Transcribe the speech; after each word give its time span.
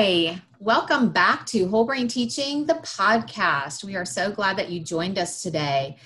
Hi, 0.00 0.40
welcome 0.60 1.10
back 1.10 1.44
to 1.46 1.66
Whole 1.66 1.84
Brain 1.84 2.06
Teaching, 2.06 2.64
the 2.64 2.74
podcast. 2.74 3.82
We 3.82 3.96
are 3.96 4.04
so 4.04 4.30
glad 4.30 4.56
that 4.56 4.70
you 4.70 4.78
joined 4.78 5.18
us 5.18 5.42
today. 5.42 5.96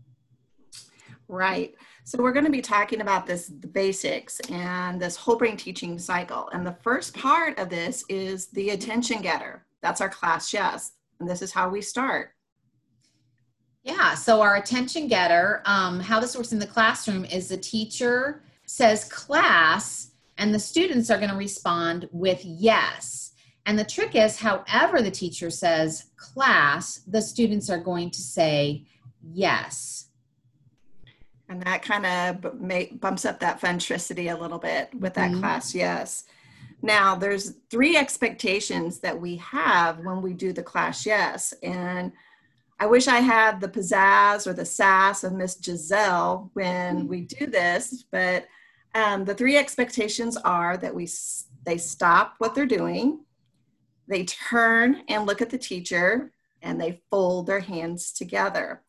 Right. 1.28 1.74
So 2.04 2.20
we're 2.20 2.32
going 2.32 2.46
to 2.46 2.50
be 2.50 2.62
talking 2.62 3.02
about 3.02 3.26
this 3.26 3.46
the 3.46 3.68
basics 3.68 4.40
and 4.50 5.00
this 5.00 5.14
whole 5.14 5.36
brain 5.36 5.56
teaching 5.56 5.96
cycle. 5.98 6.48
And 6.52 6.66
the 6.66 6.76
first 6.82 7.14
part 7.14 7.56
of 7.58 7.68
this 7.68 8.04
is 8.08 8.48
the 8.48 8.70
attention 8.70 9.22
getter. 9.22 9.64
That's 9.82 10.00
our 10.00 10.08
class 10.08 10.52
yes. 10.52 10.92
And 11.18 11.28
this 11.28 11.42
is 11.42 11.52
how 11.52 11.68
we 11.68 11.82
start. 11.82 12.32
Yeah, 13.82 14.14
so 14.14 14.42
our 14.42 14.56
attention 14.56 15.08
getter, 15.08 15.62
um, 15.64 16.00
how 16.00 16.20
this 16.20 16.36
works 16.36 16.52
in 16.52 16.58
the 16.58 16.66
classroom 16.66 17.24
is 17.24 17.48
the 17.48 17.56
teacher 17.56 18.42
says 18.66 19.04
class, 19.04 20.12
and 20.38 20.54
the 20.54 20.58
students 20.58 21.10
are 21.10 21.18
going 21.18 21.30
to 21.30 21.36
respond 21.36 22.08
with 22.12 22.40
yes. 22.44 23.32
And 23.66 23.78
the 23.78 23.84
trick 23.84 24.14
is, 24.14 24.38
however, 24.38 25.02
the 25.02 25.10
teacher 25.10 25.50
says 25.50 26.06
class, 26.16 27.00
the 27.06 27.20
students 27.20 27.68
are 27.68 27.78
going 27.78 28.10
to 28.10 28.20
say 28.20 28.84
yes. 29.22 30.06
And 31.48 31.62
that 31.62 31.82
kind 31.82 32.06
of 32.06 33.00
bumps 33.00 33.24
up 33.24 33.40
that 33.40 33.60
funtricity 33.60 34.32
a 34.32 34.40
little 34.40 34.58
bit 34.58 34.94
with 34.94 35.14
that 35.14 35.30
mm-hmm. 35.32 35.40
class, 35.40 35.74
yes. 35.74 36.24
Now, 36.82 37.14
there's 37.14 37.54
three 37.70 37.96
expectations 37.96 39.00
that 39.00 39.20
we 39.20 39.36
have 39.36 40.00
when 40.00 40.22
we 40.22 40.32
do 40.32 40.52
the 40.52 40.62
class 40.62 41.04
yes. 41.04 41.52
And 41.62 42.12
I 42.78 42.86
wish 42.86 43.08
I 43.08 43.18
had 43.18 43.60
the 43.60 43.68
pizzazz 43.68 44.46
or 44.46 44.54
the 44.54 44.64
sass 44.64 45.22
of 45.22 45.34
Miss 45.34 45.58
Giselle 45.62 46.50
when 46.54 47.06
we 47.06 47.22
do 47.22 47.46
this, 47.46 48.04
but 48.10 48.46
um, 48.94 49.24
the 49.24 49.34
three 49.34 49.56
expectations 49.56 50.36
are 50.38 50.76
that 50.78 50.94
we 50.94 51.08
they 51.66 51.76
stop 51.76 52.36
what 52.38 52.54
they're 52.54 52.64
doing, 52.64 53.20
they 54.08 54.24
turn 54.24 55.02
and 55.08 55.26
look 55.26 55.42
at 55.42 55.50
the 55.50 55.58
teacher, 55.58 56.32
and 56.62 56.80
they 56.80 57.02
fold 57.10 57.46
their 57.46 57.60
hands 57.60 58.12
together. 58.12 58.82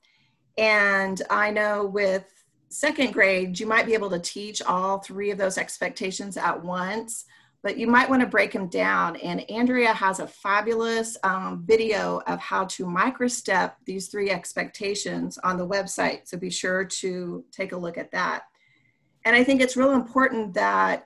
And 0.58 1.22
I 1.29 1.52
know 1.52 1.85
with 1.85 2.25
second 2.69 3.12
grade, 3.12 3.59
you 3.59 3.68
might 3.68 3.85
be 3.85 3.94
able 3.94 4.09
to 4.12 4.19
teach 4.19 4.62
all 4.62 5.00
three 5.00 5.31
of 5.31 5.38
those 5.38 5.58
expectations 5.58 6.38
at 6.38 6.63
once 6.63 7.25
but 7.63 7.77
you 7.77 7.88
might 7.88 8.09
want 8.09 8.22
to 8.22 8.27
break 8.27 8.51
them 8.51 8.67
down. 8.67 9.16
And 9.17 9.49
Andrea 9.49 9.94
has 9.94 10.19
a 10.19 10.27
fabulous 10.27 11.17
um, 11.23 11.63
video 11.66 12.22
of 12.27 12.39
how 12.39 12.66
to 12.66 12.85
microstep 12.85 13.73
these 13.85 14.07
three 14.07 14.31
expectations 14.31 15.38
on 15.44 15.57
the 15.57 15.67
website. 15.67 16.22
So 16.27 16.38
be 16.38 16.49
sure 16.49 16.85
to 16.85 17.45
take 17.51 17.72
a 17.72 17.77
look 17.77 17.97
at 17.97 18.11
that. 18.11 18.44
And 19.25 19.35
I 19.35 19.44
think 19.44 19.61
it's 19.61 19.77
real 19.77 19.94
important 19.94 20.55
that 20.55 21.05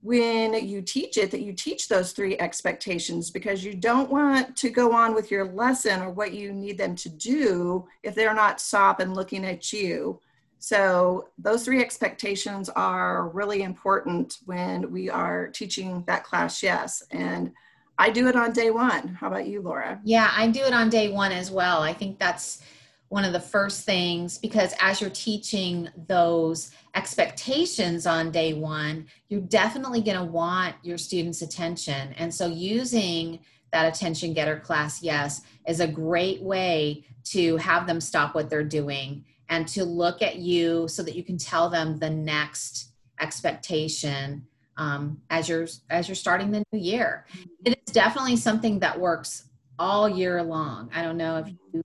when 0.00 0.52
you 0.66 0.82
teach 0.82 1.16
it 1.16 1.30
that 1.30 1.42
you 1.42 1.52
teach 1.52 1.88
those 1.88 2.10
three 2.10 2.36
expectations 2.38 3.30
because 3.30 3.64
you 3.64 3.72
don't 3.72 4.10
want 4.10 4.56
to 4.56 4.68
go 4.68 4.92
on 4.92 5.14
with 5.14 5.30
your 5.30 5.52
lesson 5.52 6.02
or 6.02 6.10
what 6.10 6.34
you 6.34 6.52
need 6.52 6.76
them 6.76 6.96
to 6.96 7.08
do 7.08 7.86
if 8.02 8.12
they're 8.14 8.34
not 8.34 8.60
stop 8.60 8.98
and 8.98 9.14
looking 9.14 9.44
at 9.44 9.72
you 9.72 10.18
so 10.62 11.26
those 11.38 11.64
three 11.64 11.80
expectations 11.80 12.68
are 12.68 13.30
really 13.30 13.64
important 13.64 14.38
when 14.44 14.92
we 14.92 15.10
are 15.10 15.48
teaching 15.48 16.04
that 16.06 16.22
class 16.22 16.62
yes. 16.62 17.02
And 17.10 17.50
I 17.98 18.10
do 18.10 18.28
it 18.28 18.36
on 18.36 18.52
day 18.52 18.70
one. 18.70 19.08
How 19.08 19.26
about 19.26 19.48
you, 19.48 19.60
Laura? 19.60 20.00
Yeah, 20.04 20.30
I 20.32 20.46
do 20.46 20.60
it 20.60 20.72
on 20.72 20.88
day 20.88 21.08
one 21.08 21.32
as 21.32 21.50
well. 21.50 21.82
I 21.82 21.92
think 21.92 22.20
that's 22.20 22.62
one 23.08 23.24
of 23.24 23.32
the 23.32 23.40
first 23.40 23.84
things 23.84 24.38
because 24.38 24.72
as 24.80 25.00
you're 25.00 25.10
teaching 25.10 25.88
those 26.06 26.70
expectations 26.94 28.06
on 28.06 28.30
day 28.30 28.52
one, 28.52 29.08
you're 29.30 29.40
definitely 29.40 30.00
going 30.00 30.16
to 30.16 30.24
want 30.24 30.76
your 30.84 30.96
students' 30.96 31.42
attention. 31.42 32.12
And 32.12 32.32
so 32.32 32.46
using 32.46 33.40
that 33.72 33.92
attention 33.92 34.32
getter 34.32 34.60
class, 34.60 35.02
yes, 35.02 35.42
is 35.66 35.80
a 35.80 35.88
great 35.88 36.40
way 36.40 37.04
to 37.24 37.56
have 37.56 37.88
them 37.88 38.00
stop 38.00 38.36
what 38.36 38.48
they're 38.48 38.62
doing 38.62 39.24
and 39.52 39.68
to 39.68 39.84
look 39.84 40.22
at 40.22 40.36
you 40.36 40.88
so 40.88 41.02
that 41.02 41.14
you 41.14 41.22
can 41.22 41.36
tell 41.36 41.68
them 41.68 41.98
the 41.98 42.08
next 42.08 42.92
expectation 43.20 44.46
um, 44.78 45.20
as 45.28 45.46
you're 45.46 45.66
as 45.90 46.08
you're 46.08 46.14
starting 46.14 46.50
the 46.50 46.64
new 46.72 46.78
year. 46.78 47.26
Mm-hmm. 47.32 47.48
It 47.66 47.78
is 47.86 47.92
definitely 47.92 48.36
something 48.36 48.78
that 48.78 48.98
works 48.98 49.50
all 49.78 50.08
year 50.08 50.42
long. 50.42 50.90
I 50.94 51.02
don't 51.02 51.18
know 51.18 51.36
if 51.36 51.48
you 51.48 51.84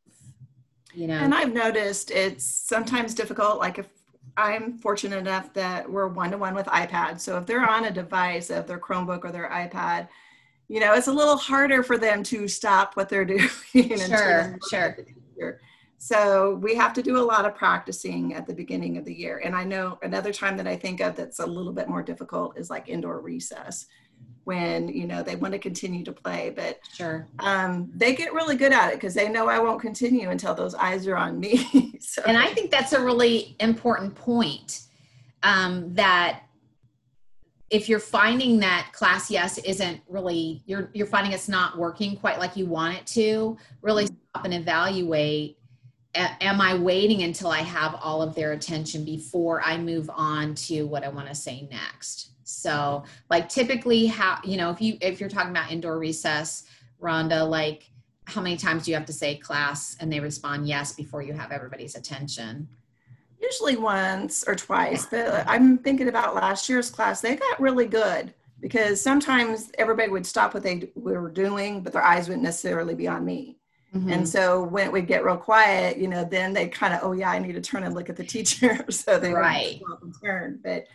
you 0.93 1.07
know. 1.07 1.15
And 1.15 1.35
I've 1.35 1.53
noticed 1.53 2.09
it's 2.09 2.45
sometimes 2.45 3.13
difficult. 3.13 3.59
Like 3.59 3.79
if 3.79 3.89
I'm 4.37 4.77
fortunate 4.77 5.17
enough 5.17 5.53
that 5.53 5.91
we're 5.91 6.07
one 6.07 6.31
to 6.31 6.37
one 6.37 6.55
with 6.55 6.67
iPad, 6.67 7.19
so 7.19 7.37
if 7.37 7.45
they're 7.45 7.69
on 7.69 7.83
a 7.83 7.91
device, 7.91 8.49
of 8.49 8.65
their 8.65 8.79
Chromebook 8.79 9.25
or 9.25 9.31
their 9.33 9.49
iPad, 9.49 10.07
you 10.69 10.79
know, 10.79 10.93
it's 10.93 11.07
a 11.07 11.13
little 11.13 11.35
harder 11.35 11.83
for 11.83 11.97
them 11.97 12.23
to 12.23 12.47
stop 12.47 12.95
what 12.95 13.09
they're 13.09 13.25
doing. 13.35 13.49
Sure, 13.73 14.57
sure. 14.69 14.97
So 15.99 16.55
we 16.55 16.75
have 16.75 16.93
to 16.93 17.01
do 17.01 17.17
a 17.17 17.25
lot 17.25 17.45
of 17.45 17.55
practicing 17.55 18.33
at 18.33 18.45
the 18.45 18.53
beginning 18.53 18.97
of 18.97 19.05
the 19.05 19.13
year. 19.13 19.41
And 19.43 19.55
I 19.55 19.63
know 19.63 19.97
another 20.03 20.31
time 20.31 20.55
that 20.57 20.67
I 20.67 20.75
think 20.75 20.99
of 21.01 21.15
that's 21.15 21.39
a 21.39 21.45
little 21.45 21.73
bit 21.73 21.89
more 21.89 22.03
difficult 22.03 22.57
is 22.57 22.69
like 22.69 22.87
indoor 22.87 23.19
recess 23.19 23.87
when 24.47 24.87
you 24.87 25.05
know 25.05 25.21
they 25.21 25.35
want 25.35 25.51
to 25.51 25.59
continue 25.59 26.05
to 26.05 26.13
play 26.13 26.53
but 26.55 26.79
sure 26.93 27.27
um, 27.39 27.91
they 27.93 28.15
get 28.15 28.33
really 28.33 28.55
good 28.55 28.71
at 28.71 28.89
it 28.89 28.95
because 28.95 29.13
they 29.13 29.27
know 29.27 29.49
i 29.49 29.59
won't 29.59 29.81
continue 29.81 30.29
until 30.29 30.55
those 30.55 30.73
eyes 30.73 31.05
are 31.05 31.17
on 31.17 31.37
me 31.37 31.93
so. 31.99 32.21
and 32.25 32.37
i 32.37 32.47
think 32.53 32.71
that's 32.71 32.93
a 32.93 33.03
really 33.03 33.57
important 33.59 34.15
point 34.15 34.83
um, 35.43 35.93
that 35.93 36.43
if 37.69 37.89
you're 37.89 37.99
finding 37.99 38.57
that 38.59 38.89
class 38.93 39.29
yes 39.29 39.57
isn't 39.59 39.99
really 40.07 40.63
you're 40.65 40.89
you're 40.93 41.07
finding 41.07 41.33
it's 41.33 41.49
not 41.49 41.77
working 41.77 42.15
quite 42.15 42.39
like 42.39 42.55
you 42.55 42.65
want 42.65 42.95
it 42.95 43.05
to 43.05 43.57
really 43.81 44.05
mm-hmm. 44.05 44.15
stop 44.29 44.45
and 44.45 44.53
evaluate 44.53 45.56
am 46.17 46.61
I 46.61 46.75
waiting 46.75 47.23
until 47.23 47.49
I 47.49 47.59
have 47.61 47.95
all 48.01 48.21
of 48.21 48.35
their 48.35 48.53
attention 48.53 49.05
before 49.05 49.61
I 49.61 49.77
move 49.77 50.09
on 50.13 50.55
to 50.55 50.83
what 50.83 51.03
I 51.03 51.09
want 51.09 51.27
to 51.27 51.35
say 51.35 51.67
next? 51.71 52.31
So, 52.43 53.03
like 53.29 53.49
typically, 53.49 54.05
how 54.07 54.39
you 54.43 54.57
know 54.57 54.69
if 54.69 54.81
you 54.81 54.97
if 55.01 55.19
you're 55.19 55.29
talking 55.29 55.51
about 55.51 55.71
indoor 55.71 55.99
recess, 55.99 56.63
Rhonda, 57.01 57.47
like 57.47 57.89
how 58.25 58.41
many 58.41 58.57
times 58.57 58.85
do 58.85 58.91
you 58.91 58.97
have 58.97 59.05
to 59.05 59.13
say 59.13 59.35
class 59.35 59.95
and 59.99 60.11
they 60.11 60.19
respond 60.19 60.67
yes 60.67 60.93
before 60.93 61.21
you 61.21 61.33
have 61.33 61.51
everybody's 61.51 61.95
attention? 61.95 62.67
Usually 63.41 63.77
once 63.77 64.43
or 64.47 64.55
twice. 64.55 65.05
But 65.05 65.45
I'm 65.47 65.77
thinking 65.77 66.07
about 66.07 66.35
last 66.35 66.69
year's 66.69 66.89
class; 66.89 67.21
they 67.21 67.35
got 67.35 67.59
really 67.59 67.85
good 67.85 68.33
because 68.59 69.01
sometimes 69.01 69.71
everybody 69.77 70.09
would 70.09 70.25
stop 70.25 70.53
what 70.53 70.63
they 70.63 70.89
were 70.95 71.29
doing, 71.29 71.81
but 71.81 71.93
their 71.93 72.03
eyes 72.03 72.27
wouldn't 72.27 72.43
necessarily 72.43 72.95
be 72.95 73.07
on 73.07 73.25
me. 73.25 73.56
Mm-hmm. 73.95 74.11
And 74.11 74.27
so 74.27 74.63
when 74.63 74.87
it 74.87 74.91
would 74.91 75.07
get 75.07 75.23
real 75.23 75.37
quiet, 75.37 75.97
you 75.97 76.07
know, 76.07 76.23
then 76.23 76.53
they 76.53 76.67
kind 76.67 76.93
of, 76.93 76.99
oh 77.03 77.13
yeah, 77.13 77.31
I 77.31 77.39
need 77.39 77.53
to 77.53 77.61
turn 77.61 77.83
and 77.83 77.95
look 77.95 78.09
at 78.09 78.15
the 78.15 78.23
teacher. 78.23 78.85
so 78.89 79.17
they 79.17 79.33
right. 79.33 79.81
would 80.01 80.13
turn. 80.21 80.59
But 80.63 80.87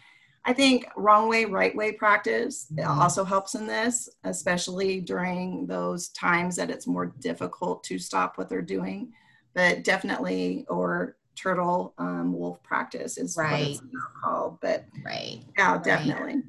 I 0.44 0.52
think 0.52 0.86
wrong 0.96 1.28
way, 1.28 1.44
right 1.44 1.74
way 1.74 1.92
practice 1.92 2.66
mm-hmm. 2.72 3.00
also 3.00 3.24
helps 3.24 3.54
in 3.54 3.66
this, 3.66 4.08
especially 4.24 5.00
during 5.00 5.66
those 5.66 6.08
times 6.08 6.56
that 6.56 6.70
it's 6.70 6.86
more 6.86 7.06
difficult 7.20 7.84
to 7.84 7.98
stop 7.98 8.36
what 8.36 8.48
they're 8.48 8.60
doing. 8.60 9.12
But 9.54 9.84
definitely, 9.84 10.66
or 10.68 11.16
turtle 11.36 11.94
um, 11.98 12.32
wolf 12.32 12.62
practice 12.62 13.18
is 13.18 13.36
right. 13.36 13.50
what 13.50 13.68
it's 13.68 13.82
called. 14.22 14.58
But 14.60 14.84
right, 15.04 15.40
yeah, 15.56 15.78
definitely. 15.78 16.41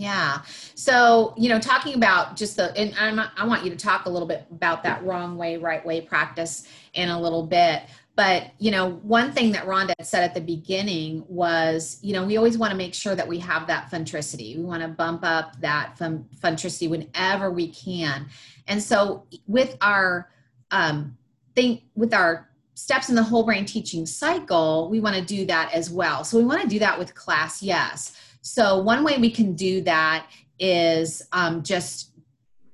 Yeah. 0.00 0.40
So, 0.76 1.34
you 1.36 1.50
know, 1.50 1.60
talking 1.60 1.94
about 1.94 2.34
just 2.34 2.56
the, 2.56 2.74
and 2.74 2.94
I'm, 2.98 3.20
I 3.36 3.46
want 3.46 3.64
you 3.64 3.70
to 3.70 3.76
talk 3.76 4.06
a 4.06 4.08
little 4.08 4.26
bit 4.26 4.46
about 4.50 4.82
that 4.84 5.04
wrong 5.04 5.36
way, 5.36 5.58
right 5.58 5.84
way 5.84 6.00
practice 6.00 6.66
in 6.94 7.10
a 7.10 7.20
little 7.20 7.44
bit. 7.44 7.82
But, 8.16 8.52
you 8.58 8.70
know, 8.70 8.92
one 9.02 9.30
thing 9.32 9.52
that 9.52 9.66
Rhonda 9.66 9.92
said 10.00 10.24
at 10.24 10.32
the 10.32 10.40
beginning 10.40 11.22
was, 11.28 11.98
you 12.00 12.14
know, 12.14 12.24
we 12.24 12.38
always 12.38 12.56
want 12.56 12.70
to 12.70 12.78
make 12.78 12.94
sure 12.94 13.14
that 13.14 13.28
we 13.28 13.38
have 13.40 13.66
that 13.66 13.90
funtricity. 13.90 14.56
We 14.56 14.62
want 14.62 14.80
to 14.80 14.88
bump 14.88 15.20
up 15.22 15.60
that 15.60 15.98
fun, 15.98 16.26
funtricity 16.42 16.88
whenever 16.88 17.50
we 17.50 17.68
can. 17.68 18.26
And 18.68 18.82
so 18.82 19.26
with 19.46 19.76
our, 19.82 20.30
um, 20.70 21.18
think 21.54 21.82
with 21.94 22.14
our 22.14 22.48
steps 22.72 23.10
in 23.10 23.16
the 23.16 23.22
whole 23.22 23.42
brain 23.42 23.66
teaching 23.66 24.06
cycle, 24.06 24.88
we 24.88 24.98
want 24.98 25.16
to 25.16 25.22
do 25.22 25.44
that 25.44 25.74
as 25.74 25.90
well. 25.90 26.24
So 26.24 26.38
we 26.38 26.44
want 26.44 26.62
to 26.62 26.68
do 26.68 26.78
that 26.78 26.98
with 26.98 27.14
class, 27.14 27.62
yes. 27.62 28.16
So 28.42 28.78
one 28.78 29.04
way 29.04 29.18
we 29.18 29.30
can 29.30 29.54
do 29.54 29.82
that 29.82 30.26
is 30.58 31.22
um, 31.32 31.62
just, 31.62 32.12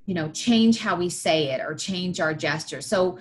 you 0.06 0.14
know, 0.14 0.28
change 0.30 0.78
how 0.78 0.96
we 0.96 1.08
say 1.08 1.50
it 1.50 1.60
or 1.60 1.74
change 1.74 2.20
our 2.20 2.34
gesture. 2.34 2.80
So 2.80 3.18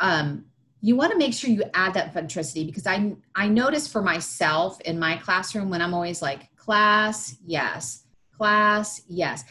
um, 0.00 0.46
you 0.80 0.96
want 0.96 1.12
to 1.12 1.18
make 1.18 1.34
sure 1.34 1.50
you 1.50 1.64
add 1.74 1.94
that 1.94 2.14
funtricity 2.14 2.66
because 2.66 2.86
I 2.86 3.14
I 3.34 3.48
notice 3.48 3.86
for 3.86 4.02
myself 4.02 4.80
in 4.82 4.98
my 4.98 5.16
classroom 5.16 5.70
when 5.70 5.80
I'm 5.80 5.94
always 5.94 6.20
like 6.20 6.54
class, 6.56 7.36
yes, 7.44 8.04
class, 8.36 9.02
yes. 9.06 9.44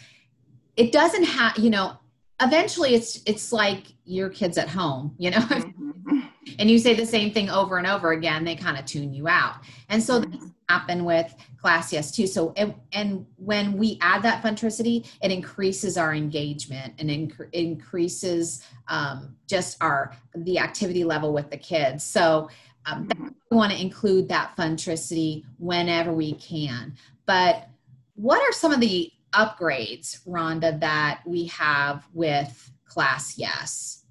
It 0.76 0.92
doesn't 0.92 1.24
have, 1.24 1.58
you 1.58 1.70
know, 1.70 1.98
eventually 2.42 2.96
it's 2.96 3.22
it's 3.26 3.54
like 3.54 3.86
your 4.04 4.30
kids 4.30 4.58
at 4.58 4.68
home, 4.68 5.16
you 5.18 5.32
know. 5.32 5.40
Mm-hmm. 5.40 6.20
and 6.60 6.70
you 6.70 6.80
say 6.80 6.96
the 6.96 7.06
same 7.06 7.32
thing 7.32 7.50
over 7.50 7.78
and 7.78 7.88
over 7.88 8.12
again, 8.12 8.44
they 8.44 8.56
kind 8.56 8.78
of 8.78 8.86
tune 8.86 9.14
you 9.14 9.28
out. 9.28 9.56
And 9.90 10.02
so 10.04 10.22
mm-hmm 10.22 10.48
happen 10.72 11.04
with 11.04 11.36
class 11.58 11.92
yes 11.92 12.12
too. 12.12 12.26
So 12.26 12.54
and, 12.56 12.74
and 12.94 13.26
when 13.36 13.78
we 13.78 13.98
add 14.02 14.24
that 14.24 14.42
funtricity 14.44 15.08
it 15.22 15.32
increases 15.32 15.98
our 15.98 16.14
engagement 16.14 16.94
and 17.00 17.10
inc- 17.10 17.54
increases 17.54 18.64
um, 18.88 19.36
just 19.48 19.78
our 19.82 20.16
the 20.36 20.60
activity 20.60 21.04
level 21.04 21.34
with 21.34 21.50
the 21.50 21.58
kids. 21.58 22.04
So 22.04 22.50
um, 22.86 23.10
we 23.50 23.58
want 23.58 23.72
to 23.74 23.80
include 23.80 24.30
that 24.30 24.56
funtricity 24.58 25.44
whenever 25.60 26.14
we 26.14 26.34
can. 26.34 26.96
But 27.26 27.68
what 28.16 28.42
are 28.42 28.54
some 28.54 28.72
of 28.72 28.80
the 28.80 29.12
upgrades 29.34 30.26
rhonda 30.28 30.80
that 30.80 31.22
we 31.26 31.46
have 31.46 32.08
with 32.14 32.72
class 32.86 33.38
yes 33.38 34.02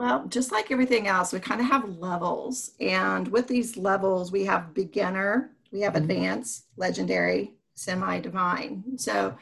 well, 0.00 0.24
just 0.28 0.50
like 0.50 0.70
everything 0.70 1.08
else, 1.08 1.30
we 1.30 1.40
kind 1.40 1.60
of 1.60 1.66
have 1.66 1.98
levels. 1.98 2.70
And 2.80 3.28
with 3.28 3.46
these 3.46 3.76
levels, 3.76 4.32
we 4.32 4.46
have 4.46 4.72
beginner, 4.72 5.50
we 5.72 5.80
have 5.82 5.94
mm-hmm. 5.94 6.02
advanced, 6.02 6.66
legendary, 6.76 7.54
semi 7.74 8.20
divine. 8.20 8.84
So 8.96 9.36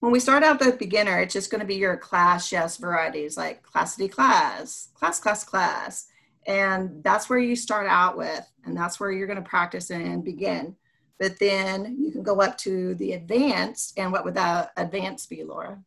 when 0.00 0.12
we 0.12 0.20
start 0.20 0.42
out 0.42 0.58
the 0.58 0.72
beginner, 0.72 1.20
it's 1.20 1.34
just 1.34 1.50
going 1.50 1.60
to 1.60 1.66
be 1.66 1.76
your 1.76 1.96
class 1.96 2.50
yes 2.50 2.76
varieties 2.76 3.36
like 3.36 3.62
classity 3.62 4.10
class, 4.10 4.88
class, 4.94 5.20
class, 5.20 5.44
class. 5.44 6.06
And 6.46 7.04
that's 7.04 7.28
where 7.28 7.38
you 7.38 7.54
start 7.54 7.86
out 7.86 8.16
with, 8.16 8.50
and 8.64 8.76
that's 8.76 8.98
where 8.98 9.12
you're 9.12 9.26
going 9.26 9.42
to 9.42 9.48
practice 9.48 9.90
and 9.90 10.24
begin. 10.24 10.74
But 11.18 11.38
then 11.38 11.98
you 12.00 12.10
can 12.10 12.22
go 12.22 12.40
up 12.40 12.56
to 12.58 12.94
the 12.94 13.12
advanced. 13.12 13.98
And 13.98 14.10
what 14.10 14.24
would 14.24 14.34
that 14.34 14.72
advanced 14.78 15.28
be, 15.28 15.44
Laura? 15.44 15.78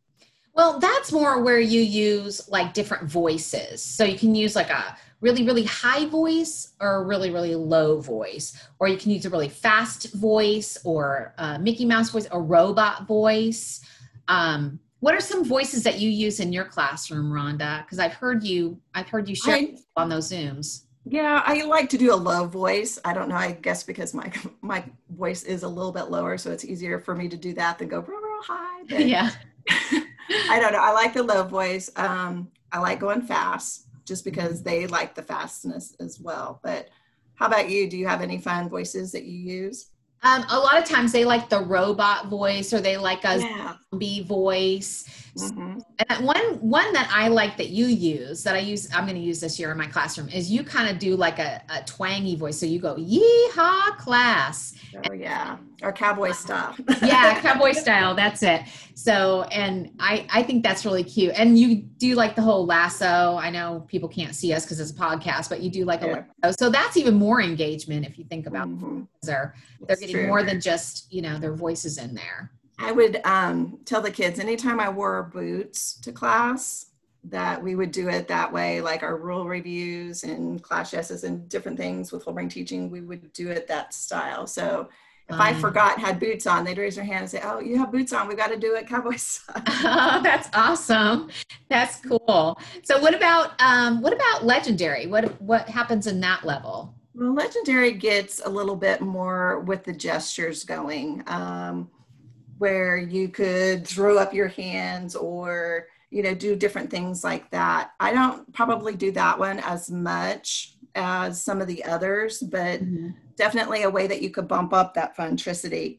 Well, 0.54 0.78
that's 0.78 1.10
more 1.10 1.42
where 1.42 1.58
you 1.58 1.80
use 1.80 2.48
like 2.48 2.74
different 2.74 3.10
voices. 3.10 3.82
So 3.82 4.04
you 4.04 4.16
can 4.16 4.34
use 4.34 4.54
like 4.54 4.70
a 4.70 4.96
really, 5.20 5.44
really 5.44 5.64
high 5.64 6.06
voice 6.06 6.74
or 6.80 6.96
a 6.96 7.02
really, 7.02 7.30
really 7.30 7.54
low 7.56 8.00
voice. 8.00 8.56
Or 8.78 8.86
you 8.86 8.96
can 8.96 9.10
use 9.10 9.24
a 9.24 9.30
really 9.30 9.48
fast 9.48 10.12
voice 10.14 10.78
or 10.84 11.34
a 11.38 11.58
Mickey 11.58 11.84
Mouse 11.84 12.10
voice, 12.10 12.28
a 12.30 12.40
robot 12.40 13.06
voice. 13.06 13.80
Um, 14.28 14.78
what 15.00 15.14
are 15.14 15.20
some 15.20 15.44
voices 15.44 15.82
that 15.82 15.98
you 15.98 16.08
use 16.08 16.40
in 16.40 16.52
your 16.52 16.64
classroom, 16.64 17.30
Rhonda? 17.30 17.84
Because 17.84 17.98
I've 17.98 18.14
heard 18.14 18.44
you, 18.44 18.80
I've 18.94 19.08
heard 19.08 19.28
you 19.28 19.34
share 19.34 19.56
I, 19.56 19.76
on 19.96 20.08
those 20.08 20.30
Zooms. 20.30 20.84
Yeah, 21.04 21.42
I 21.44 21.64
like 21.64 21.90
to 21.90 21.98
do 21.98 22.14
a 22.14 22.16
low 22.16 22.46
voice. 22.46 22.98
I 23.04 23.12
don't 23.12 23.28
know. 23.28 23.34
I 23.34 23.52
guess 23.52 23.82
because 23.82 24.14
my 24.14 24.32
my 24.62 24.82
voice 25.10 25.42
is 25.42 25.62
a 25.62 25.68
little 25.68 25.92
bit 25.92 26.04
lower, 26.04 26.38
so 26.38 26.50
it's 26.50 26.64
easier 26.64 26.98
for 26.98 27.14
me 27.14 27.28
to 27.28 27.36
do 27.36 27.52
that 27.54 27.78
than 27.78 27.88
go 27.88 28.00
real, 28.00 28.18
real 28.18 28.42
high. 28.42 28.84
But 28.88 29.06
yeah. 29.06 29.30
I 30.30 30.58
don't 30.60 30.72
know. 30.72 30.82
I 30.82 30.92
like 30.92 31.14
the 31.14 31.22
low 31.22 31.44
voice. 31.44 31.90
Um, 31.96 32.48
I 32.72 32.78
like 32.78 33.00
going 33.00 33.22
fast 33.22 33.86
just 34.04 34.24
because 34.24 34.62
they 34.62 34.86
like 34.86 35.14
the 35.14 35.22
fastness 35.22 35.94
as 36.00 36.20
well. 36.20 36.60
But 36.62 36.88
how 37.34 37.46
about 37.46 37.70
you? 37.70 37.88
Do 37.88 37.96
you 37.96 38.06
have 38.06 38.20
any 38.20 38.38
fun 38.38 38.68
voices 38.68 39.12
that 39.12 39.24
you 39.24 39.38
use? 39.38 39.90
Um, 40.24 40.42
a 40.48 40.58
lot 40.58 40.78
of 40.78 40.84
times 40.84 41.12
they 41.12 41.26
like 41.26 41.50
the 41.50 41.60
robot 41.60 42.28
voice 42.28 42.72
or 42.72 42.80
they 42.80 42.96
like 42.96 43.24
a 43.24 43.40
yeah. 43.40 43.74
zombie 43.90 44.22
voice. 44.22 45.04
Mm-hmm. 45.36 45.80
And 46.08 46.26
one 46.26 46.44
one 46.60 46.92
that 46.94 47.10
I 47.12 47.28
like 47.28 47.58
that 47.58 47.68
you 47.68 47.86
use 47.86 48.42
that 48.44 48.54
I 48.54 48.60
use 48.60 48.88
I'm 48.94 49.04
going 49.04 49.16
to 49.16 49.22
use 49.22 49.40
this 49.40 49.58
year 49.58 49.70
in 49.70 49.76
my 49.76 49.86
classroom 49.86 50.30
is 50.30 50.50
you 50.50 50.64
kind 50.64 50.88
of 50.88 50.98
do 50.98 51.14
like 51.14 51.38
a, 51.40 51.60
a 51.68 51.82
twangy 51.84 52.36
voice. 52.36 52.58
So 52.58 52.64
you 52.64 52.78
go 52.78 52.94
yeehaw 52.94 53.98
class. 53.98 54.74
Oh 55.10 55.12
yeah, 55.12 55.58
or 55.82 55.92
cowboy 55.92 56.32
style. 56.32 56.74
yeah, 57.02 57.40
cowboy 57.40 57.72
style. 57.72 58.14
That's 58.14 58.42
it. 58.42 58.62
So 58.94 59.42
and 59.44 59.90
I 59.98 60.26
I 60.32 60.42
think 60.42 60.62
that's 60.62 60.84
really 60.84 61.04
cute. 61.04 61.32
And 61.36 61.58
you 61.58 61.76
do 61.76 62.14
like 62.14 62.36
the 62.36 62.42
whole 62.42 62.66
lasso. 62.66 63.36
I 63.36 63.50
know 63.50 63.84
people 63.88 64.08
can't 64.08 64.34
see 64.34 64.52
us 64.52 64.64
because 64.64 64.80
it's 64.80 64.90
a 64.90 64.94
podcast, 64.94 65.48
but 65.48 65.60
you 65.60 65.70
do 65.70 65.84
like 65.84 66.00
yeah. 66.02 66.24
a 66.42 66.42
lasso. 66.42 66.56
So 66.58 66.70
that's 66.70 66.96
even 66.96 67.14
more 67.14 67.40
engagement 67.40 68.06
if 68.06 68.18
you 68.18 68.24
think 68.24 68.46
about 68.46 68.68
mm-hmm. 68.68 69.02
they're 69.22 69.54
they're 69.86 69.96
getting 69.96 70.16
true. 70.16 70.26
more 70.26 70.42
than 70.42 70.60
just 70.60 71.12
you 71.12 71.22
know 71.22 71.38
their 71.38 71.54
voices 71.54 71.98
in 71.98 72.14
there. 72.14 72.50
I 72.78 72.92
would 72.92 73.20
um, 73.24 73.78
tell 73.84 74.00
the 74.00 74.10
kids 74.10 74.40
anytime 74.40 74.80
I 74.80 74.88
wore 74.88 75.22
boots 75.22 75.94
to 76.00 76.12
class 76.12 76.86
that 77.24 77.62
we 77.62 77.74
would 77.74 77.90
do 77.90 78.08
it 78.08 78.28
that 78.28 78.52
way, 78.52 78.80
like 78.80 79.02
our 79.02 79.16
rule 79.16 79.46
reviews 79.46 80.24
and 80.24 80.62
class 80.62 80.92
yeses 80.92 81.24
and 81.24 81.48
different 81.48 81.78
things 81.78 82.12
with 82.12 82.22
whole 82.24 82.34
brain 82.34 82.48
teaching, 82.48 82.90
we 82.90 83.00
would 83.00 83.32
do 83.32 83.50
it 83.50 83.66
that 83.66 83.94
style. 83.94 84.46
So 84.46 84.88
if 85.28 85.34
um, 85.34 85.40
I 85.40 85.54
forgot 85.54 85.98
had 85.98 86.20
boots 86.20 86.46
on, 86.46 86.64
they'd 86.64 86.76
raise 86.76 86.96
their 86.96 87.04
hand 87.04 87.20
and 87.20 87.30
say, 87.30 87.40
"Oh, 87.42 87.58
you 87.58 87.78
have 87.78 87.90
boots 87.90 88.12
on. 88.12 88.28
We've 88.28 88.36
got 88.36 88.48
to 88.48 88.58
do 88.58 88.74
it 88.74 88.86
cowboy 88.86 89.16
style." 89.16 89.62
oh, 89.66 90.20
that's 90.22 90.48
awesome. 90.54 91.30
That's 91.68 92.00
cool. 92.00 92.58
So 92.82 93.00
what 93.00 93.14
about 93.14 93.52
um, 93.60 94.02
what 94.02 94.12
about 94.12 94.44
legendary? 94.44 95.06
What 95.06 95.40
what 95.40 95.68
happens 95.68 96.06
in 96.06 96.20
that 96.20 96.44
level? 96.44 96.94
Well, 97.14 97.32
legendary 97.32 97.92
gets 97.92 98.40
a 98.44 98.48
little 98.48 98.76
bit 98.76 99.00
more 99.00 99.60
with 99.60 99.84
the 99.84 99.92
gestures 99.92 100.64
going. 100.64 101.22
Um, 101.26 101.90
where 102.58 102.96
you 102.96 103.28
could 103.28 103.86
throw 103.86 104.16
up 104.18 104.32
your 104.32 104.48
hands 104.48 105.16
or 105.16 105.86
you 106.10 106.22
know 106.22 106.34
do 106.34 106.54
different 106.54 106.90
things 106.90 107.24
like 107.24 107.50
that 107.50 107.90
i 107.98 108.12
don't 108.12 108.50
probably 108.52 108.94
do 108.94 109.10
that 109.10 109.38
one 109.38 109.58
as 109.60 109.90
much 109.90 110.73
as 110.94 111.42
some 111.42 111.60
of 111.60 111.66
the 111.66 111.84
others 111.84 112.40
but 112.40 112.82
mm-hmm. 112.82 113.10
definitely 113.36 113.82
a 113.82 113.90
way 113.90 114.06
that 114.06 114.22
you 114.22 114.30
could 114.30 114.48
bump 114.48 114.72
up 114.72 114.94
that 114.94 115.16
funtricity 115.16 115.98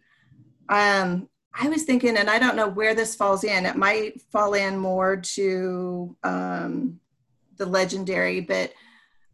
um, 0.70 1.28
i 1.54 1.68
was 1.68 1.84
thinking 1.84 2.18
and 2.18 2.30
i 2.30 2.40
don't 2.40 2.56
know 2.56 2.68
where 2.68 2.96
this 2.96 3.16
falls 3.16 3.44
in 3.44 3.66
it 3.66 3.75
might 3.75 4.22
fall 4.32 4.54
in 4.54 4.78
more 4.78 5.16
to 5.18 6.16
um, 6.24 7.00
the 7.58 7.66
legendary 7.66 8.42
but 8.42 8.74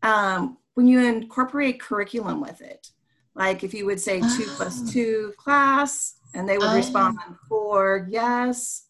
um, 0.03 0.57
when 0.73 0.87
you 0.87 0.99
incorporate 0.99 1.79
curriculum 1.79 2.41
with 2.41 2.61
it 2.61 2.89
like 3.35 3.63
if 3.63 3.73
you 3.73 3.85
would 3.85 3.99
say 3.99 4.19
two 4.19 4.47
oh. 4.59 4.85
two 4.91 5.33
class 5.37 6.15
and 6.33 6.47
they 6.47 6.57
would 6.57 6.67
oh. 6.67 6.75
respond 6.75 7.17
for 7.47 8.07
yes. 8.09 8.87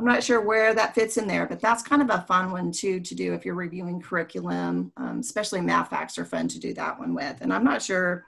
I'm 0.00 0.06
not 0.06 0.24
sure 0.24 0.40
where 0.40 0.72
that 0.72 0.94
fits 0.94 1.18
in 1.18 1.28
there, 1.28 1.46
but 1.46 1.60
that's 1.60 1.82
kind 1.82 2.00
of 2.00 2.08
a 2.08 2.24
fun 2.26 2.52
one 2.52 2.72
too 2.72 3.00
to 3.00 3.14
do 3.14 3.34
if 3.34 3.44
you're 3.44 3.54
reviewing 3.54 4.00
curriculum, 4.00 4.92
um, 4.96 5.20
especially 5.20 5.60
math 5.60 5.90
facts 5.90 6.16
are 6.16 6.24
fun 6.24 6.48
to 6.48 6.58
do 6.58 6.72
that 6.72 6.98
one 6.98 7.14
with. 7.14 7.36
And 7.42 7.52
I'm 7.52 7.64
not 7.64 7.82
sure 7.82 8.24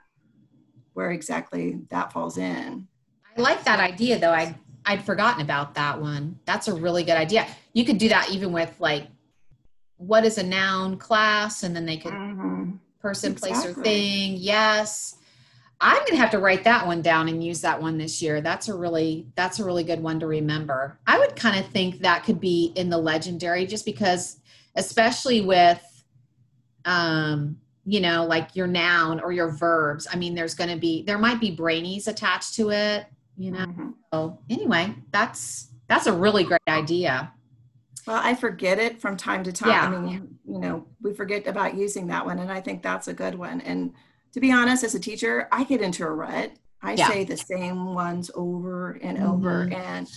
where 0.93 1.09
exactly 1.09 1.79
that 1.89 2.13
falls 2.13 2.37
in. 2.37 2.87
I 3.35 3.41
like 3.41 3.63
that 3.63 3.79
idea 3.79 4.19
though. 4.19 4.31
I 4.31 4.55
I'd 4.85 5.03
forgotten 5.03 5.41
about 5.41 5.73
that 5.73 5.99
one. 5.99 6.37
That's 6.45 6.67
a 6.67 6.75
really 6.75 7.03
good 7.03 7.17
idea. 7.17 7.47
You 7.73 7.85
could 7.85 7.97
do 7.97 8.09
that 8.09 8.29
even 8.29 8.51
with 8.51 8.75
like 8.79 9.07
what 9.97 10.25
is 10.25 10.37
a 10.37 10.43
noun 10.43 10.97
class 10.97 11.63
and 11.63 11.75
then 11.75 11.87
they 11.87 11.97
could 11.97 12.13
mm-hmm. 12.13 12.73
person, 12.99 13.31
exactly. 13.31 13.61
place, 13.61 13.65
or 13.65 13.81
thing. 13.81 14.35
Yes. 14.35 15.17
I'm 15.83 15.97
going 15.97 16.11
to 16.11 16.17
have 16.17 16.31
to 16.31 16.39
write 16.39 16.63
that 16.63 16.87
one 16.87 17.01
down 17.01 17.27
and 17.27 17.43
use 17.43 17.59
that 17.61 17.81
one 17.81 17.97
this 17.97 18.21
year. 18.21 18.39
That's 18.39 18.69
a 18.69 18.73
really 18.73 19.27
that's 19.35 19.59
a 19.59 19.65
really 19.65 19.83
good 19.83 20.01
one 20.01 20.17
to 20.21 20.27
remember. 20.27 20.97
I 21.05 21.19
would 21.19 21.35
kind 21.35 21.59
of 21.59 21.69
think 21.71 21.99
that 21.99 22.23
could 22.23 22.39
be 22.39 22.71
in 22.75 22.89
the 22.89 22.97
legendary 22.97 23.65
just 23.65 23.85
because 23.85 24.39
especially 24.75 25.41
with 25.41 25.81
um 26.85 27.57
you 27.85 27.99
know 27.99 28.25
like 28.25 28.55
your 28.55 28.65
noun 28.65 29.19
or 29.19 29.33
your 29.33 29.51
verbs. 29.51 30.07
I 30.09 30.15
mean 30.15 30.35
there's 30.35 30.55
going 30.55 30.69
to 30.69 30.77
be 30.77 31.03
there 31.03 31.17
might 31.17 31.41
be 31.41 31.53
brainies 31.53 32.07
attached 32.07 32.55
to 32.55 32.71
it, 32.71 33.05
you 33.35 33.51
know. 33.51 33.65
Mm-hmm. 33.65 33.89
So 34.13 34.39
anyway, 34.49 34.95
that's 35.11 35.67
that's 35.89 36.07
a 36.07 36.13
really 36.13 36.45
great 36.45 36.61
idea. 36.69 37.33
Well, 38.07 38.21
I 38.23 38.35
forget 38.35 38.79
it 38.79 39.01
from 39.01 39.17
time 39.17 39.43
to 39.43 39.51
time. 39.51 39.69
Yeah. 39.69 39.97
I 39.97 40.01
mean, 40.01 40.39
you 40.45 40.59
know, 40.59 40.85
we 41.01 41.13
forget 41.13 41.45
about 41.45 41.75
using 41.75 42.07
that 42.07 42.25
one 42.25 42.39
and 42.39 42.49
I 42.49 42.61
think 42.61 42.83
that's 42.83 43.09
a 43.09 43.13
good 43.13 43.35
one. 43.35 43.59
And 43.59 43.93
to 44.33 44.39
be 44.39 44.51
honest, 44.51 44.83
as 44.83 44.95
a 44.95 44.99
teacher, 44.99 45.47
I 45.51 45.63
get 45.63 45.81
into 45.81 46.03
a 46.03 46.11
rut. 46.11 46.51
I 46.81 46.93
yeah. 46.93 47.07
say 47.07 47.23
the 47.23 47.37
same 47.37 47.93
ones 47.93 48.29
over 48.35 48.99
and 49.01 49.17
mm-hmm. 49.17 49.27
over. 49.27 49.69
And 49.71 50.09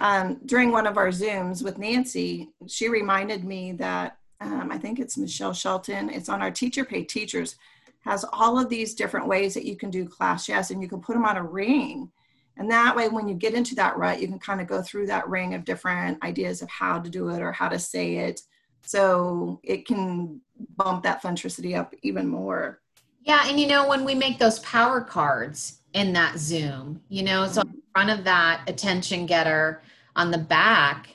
um, 0.00 0.40
during 0.46 0.70
one 0.72 0.86
of 0.86 0.96
our 0.96 1.08
Zooms 1.08 1.62
with 1.62 1.78
Nancy, 1.78 2.50
she 2.66 2.88
reminded 2.88 3.44
me 3.44 3.72
that 3.72 4.16
um, 4.40 4.70
I 4.72 4.78
think 4.78 4.98
it's 4.98 5.18
Michelle 5.18 5.52
Shelton, 5.52 6.10
it's 6.10 6.28
on 6.28 6.42
our 6.42 6.50
Teacher 6.50 6.84
Pay 6.84 7.04
Teachers, 7.04 7.56
has 8.00 8.24
all 8.32 8.58
of 8.58 8.68
these 8.68 8.94
different 8.94 9.26
ways 9.26 9.54
that 9.54 9.64
you 9.64 9.76
can 9.76 9.90
do 9.90 10.08
class 10.08 10.48
yes, 10.48 10.70
and 10.70 10.82
you 10.82 10.88
can 10.88 11.00
put 11.00 11.14
them 11.14 11.24
on 11.24 11.36
a 11.36 11.42
ring. 11.42 12.10
And 12.56 12.70
that 12.70 12.94
way, 12.94 13.08
when 13.08 13.26
you 13.26 13.34
get 13.34 13.54
into 13.54 13.74
that 13.76 13.96
rut, 13.96 14.20
you 14.20 14.28
can 14.28 14.38
kind 14.38 14.60
of 14.60 14.66
go 14.66 14.82
through 14.82 15.06
that 15.06 15.28
ring 15.28 15.54
of 15.54 15.64
different 15.64 16.22
ideas 16.22 16.62
of 16.62 16.70
how 16.70 17.00
to 17.00 17.10
do 17.10 17.28
it 17.30 17.40
or 17.40 17.50
how 17.52 17.68
to 17.68 17.78
say 17.78 18.16
it. 18.16 18.40
So 18.82 19.60
it 19.64 19.86
can 19.86 20.40
bump 20.76 21.02
that 21.02 21.22
funtricity 21.22 21.76
up 21.76 21.94
even 22.02 22.28
more. 22.28 22.80
Yeah, 23.24 23.48
and 23.48 23.58
you 23.58 23.66
know, 23.66 23.88
when 23.88 24.04
we 24.04 24.14
make 24.14 24.38
those 24.38 24.58
power 24.60 25.00
cards 25.00 25.80
in 25.94 26.12
that 26.12 26.38
Zoom, 26.38 27.00
you 27.08 27.22
know, 27.22 27.46
so 27.46 27.62
in 27.62 27.82
front 27.94 28.10
of 28.10 28.22
that 28.24 28.62
attention 28.68 29.24
getter 29.24 29.82
on 30.14 30.30
the 30.30 30.38
back, 30.38 31.08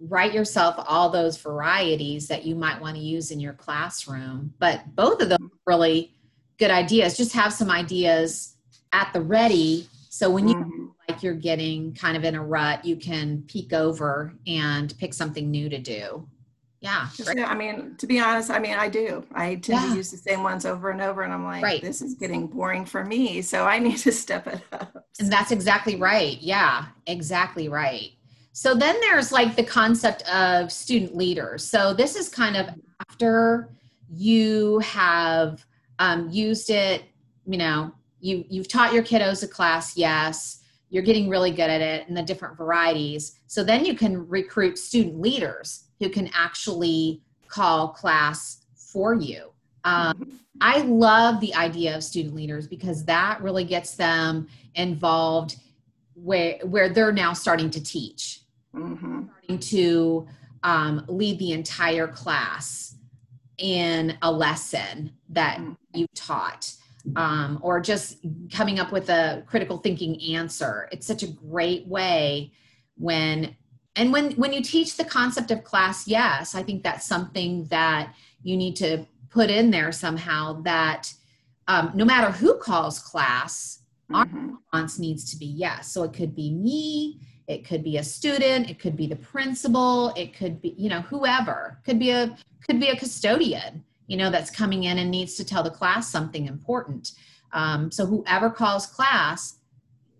write 0.00 0.34
yourself 0.34 0.74
all 0.86 1.08
those 1.08 1.38
varieties 1.38 2.28
that 2.28 2.44
you 2.44 2.54
might 2.54 2.80
want 2.80 2.96
to 2.96 3.02
use 3.02 3.30
in 3.30 3.40
your 3.40 3.54
classroom. 3.54 4.52
But 4.58 4.94
both 4.94 5.22
of 5.22 5.30
them 5.30 5.50
really 5.66 6.14
good 6.58 6.70
ideas. 6.70 7.16
Just 7.16 7.32
have 7.32 7.54
some 7.54 7.70
ideas 7.70 8.56
at 8.92 9.10
the 9.14 9.22
ready. 9.22 9.88
So 10.10 10.30
when 10.30 10.46
you 10.46 10.56
mm-hmm. 10.56 10.86
like 11.08 11.22
you're 11.22 11.34
getting 11.34 11.94
kind 11.94 12.18
of 12.18 12.24
in 12.24 12.34
a 12.34 12.42
rut, 12.42 12.84
you 12.84 12.96
can 12.96 13.44
peek 13.46 13.72
over 13.72 14.34
and 14.46 14.94
pick 14.98 15.14
something 15.14 15.50
new 15.50 15.70
to 15.70 15.78
do 15.78 16.28
yeah 16.80 17.08
i 17.46 17.54
mean 17.54 17.94
to 17.98 18.06
be 18.06 18.18
honest 18.18 18.50
i 18.50 18.58
mean 18.58 18.74
i 18.74 18.88
do. 18.88 19.24
I 19.34 19.56
tend 19.56 19.80
yeah. 19.80 19.90
to 19.90 19.96
use 19.96 20.10
the 20.10 20.16
same 20.16 20.42
ones 20.42 20.64
over 20.64 20.90
and 20.90 21.00
over 21.00 21.22
and 21.22 21.32
i'm 21.32 21.44
like 21.44 21.62
right. 21.62 21.82
this 21.82 22.00
is 22.00 22.14
getting 22.14 22.46
boring 22.46 22.86
for 22.86 23.04
me 23.04 23.42
so 23.42 23.64
i 23.64 23.78
need 23.78 23.98
to 23.98 24.12
step 24.24 24.46
it 24.46 24.60
up. 24.72 25.06
And 25.18 25.30
that's 25.30 25.50
exactly 25.50 25.96
right. 25.96 26.38
Yeah 26.40 26.86
exactly 27.06 27.68
right. 27.68 28.12
So 28.52 28.74
then 28.74 28.98
there's 29.00 29.30
like 29.30 29.56
the 29.56 29.62
concept 29.62 30.22
of 30.28 30.72
student 30.72 31.16
leaders. 31.16 31.64
So 31.64 31.94
this 31.94 32.16
is 32.16 32.28
kind 32.28 32.56
of 32.56 32.68
after 33.08 33.70
you 34.12 34.80
have 34.80 35.64
um, 35.98 36.30
used 36.30 36.70
it 36.70 37.04
you 37.46 37.58
know 37.58 37.92
you 38.20 38.44
you've 38.48 38.68
taught 38.68 38.92
your 38.92 39.02
kiddos 39.02 39.42
a 39.42 39.48
class 39.48 39.96
yes 39.96 40.60
you're 40.90 41.02
getting 41.02 41.28
really 41.28 41.52
good 41.52 41.70
at 41.70 41.80
it 41.80 42.08
and 42.08 42.16
the 42.16 42.22
different 42.22 42.56
varieties. 42.56 43.38
So 43.46 43.62
then 43.62 43.84
you 43.84 43.94
can 43.94 44.28
recruit 44.28 44.76
student 44.76 45.20
leaders 45.20 45.84
who 46.00 46.08
can 46.08 46.30
actually 46.34 47.22
call 47.46 47.88
class 47.88 48.62
for 48.74 49.14
you. 49.14 49.52
Um, 49.84 50.14
mm-hmm. 50.14 50.36
I 50.60 50.78
love 50.78 51.40
the 51.40 51.54
idea 51.54 51.96
of 51.96 52.02
student 52.02 52.34
leaders 52.34 52.66
because 52.66 53.04
that 53.04 53.40
really 53.40 53.64
gets 53.64 53.94
them 53.94 54.48
involved 54.74 55.56
where 56.14 56.58
where 56.64 56.88
they're 56.88 57.12
now 57.12 57.32
starting 57.32 57.70
to 57.70 57.82
teach, 57.82 58.42
mm-hmm. 58.74 59.22
starting 59.28 59.58
to 59.58 60.26
um, 60.62 61.04
lead 61.08 61.38
the 61.38 61.52
entire 61.52 62.08
class 62.08 62.96
in 63.58 64.16
a 64.22 64.30
lesson 64.30 65.12
that 65.30 65.58
mm-hmm. 65.58 65.72
you 65.94 66.06
taught. 66.14 66.72
Um, 67.16 67.58
or 67.62 67.80
just 67.80 68.18
coming 68.52 68.78
up 68.78 68.92
with 68.92 69.08
a 69.08 69.42
critical 69.46 69.78
thinking 69.78 70.20
answer. 70.36 70.86
It's 70.92 71.06
such 71.06 71.22
a 71.22 71.28
great 71.28 71.86
way 71.86 72.52
when 72.98 73.56
and 74.00 74.12
when 74.12 74.32
when 74.32 74.52
you 74.52 74.62
teach 74.62 74.96
the 74.96 75.04
concept 75.04 75.50
of 75.50 75.62
class 75.62 76.08
yes 76.08 76.54
i 76.54 76.62
think 76.62 76.82
that's 76.82 77.06
something 77.06 77.64
that 77.66 78.14
you 78.42 78.56
need 78.56 78.74
to 78.76 79.06
put 79.30 79.48
in 79.50 79.70
there 79.70 79.92
somehow 79.92 80.60
that 80.62 81.12
um, 81.68 81.92
no 81.94 82.04
matter 82.04 82.30
who 82.32 82.54
calls 82.56 82.98
class 82.98 83.82
mm-hmm. 84.10 84.16
our 84.16 84.56
response 84.56 84.98
needs 84.98 85.30
to 85.30 85.38
be 85.38 85.46
yes. 85.46 85.92
So 85.92 86.02
it 86.02 86.12
could 86.12 86.34
be 86.34 86.50
me 86.50 87.20
it 87.46 87.64
could 87.64 87.82
be 87.82 87.96
a 87.96 88.02
student 88.02 88.68
it 88.68 88.78
could 88.78 88.96
be 88.96 89.06
the 89.06 89.16
principal 89.16 90.12
it 90.16 90.34
could 90.34 90.60
be 90.60 90.74
you 90.76 90.90
know 90.90 91.00
whoever. 91.02 91.78
Could 91.84 91.98
be 91.98 92.10
a 92.10 92.36
could 92.66 92.80
be 92.80 92.88
a 92.88 92.96
custodian 92.96 93.84
you 94.08 94.16
know 94.16 94.30
that's 94.30 94.50
coming 94.50 94.84
in 94.84 94.98
and 94.98 95.10
needs 95.10 95.36
to 95.36 95.44
tell 95.44 95.62
the 95.62 95.70
class 95.70 96.10
something 96.10 96.46
important. 96.46 97.12
Um, 97.52 97.90
so 97.90 98.06
whoever 98.06 98.50
calls 98.50 98.86
class 98.86 99.56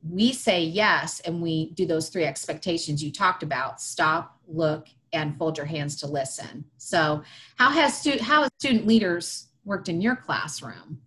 we 0.09 0.33
say 0.33 0.63
yes 0.63 1.21
and 1.21 1.43
we 1.43 1.71
do 1.73 1.87
those 1.87 2.09
three 2.09 2.25
expectations 2.25 3.03
you 3.03 3.13
talked 3.13 3.43
about 3.43 3.81
stop 3.81 4.39
look 4.47 4.87
and 5.13 5.37
fold 5.37 5.57
your 5.57 5.67
hands 5.67 5.97
to 5.97 6.07
listen. 6.07 6.65
So 6.79 7.23
how 7.57 7.71
has 7.71 7.99
stu- 7.99 8.23
how 8.23 8.43
has 8.43 8.51
student 8.59 8.87
leaders 8.87 9.49
worked 9.65 9.89
in 9.89 10.01
your 10.01 10.17
classroom? 10.17 11.01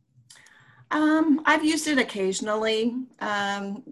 Um, 0.92 1.42
i've 1.46 1.64
used 1.64 1.88
it 1.88 1.98
occasionally. 1.98 2.96
Um, 3.20 3.84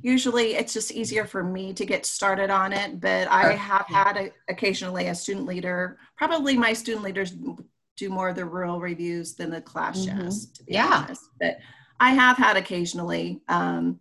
usually 0.00 0.54
it's 0.54 0.72
just 0.72 0.92
easier 0.92 1.24
for 1.24 1.42
me 1.42 1.72
to 1.72 1.84
get 1.84 2.06
started 2.06 2.50
on 2.50 2.72
it 2.72 3.00
but 3.00 3.26
i 3.32 3.52
have 3.52 3.84
had 3.86 4.16
a, 4.16 4.30
occasionally 4.48 5.08
a 5.08 5.14
student 5.14 5.44
leader 5.44 5.98
probably 6.16 6.56
my 6.56 6.72
student 6.72 7.04
leaders 7.04 7.34
do 7.96 8.08
more 8.08 8.28
of 8.28 8.36
the 8.36 8.44
rule 8.44 8.80
reviews 8.80 9.34
than 9.34 9.50
the 9.50 9.60
class 9.60 10.06
mm-hmm. 10.06 10.20
yes 10.20 10.46
to 10.46 10.62
be 10.62 10.74
yeah. 10.74 11.04
honest 11.04 11.24
but 11.40 11.58
i 12.00 12.10
have 12.10 12.36
had 12.36 12.56
occasionally. 12.56 13.40
Um, 13.48 13.98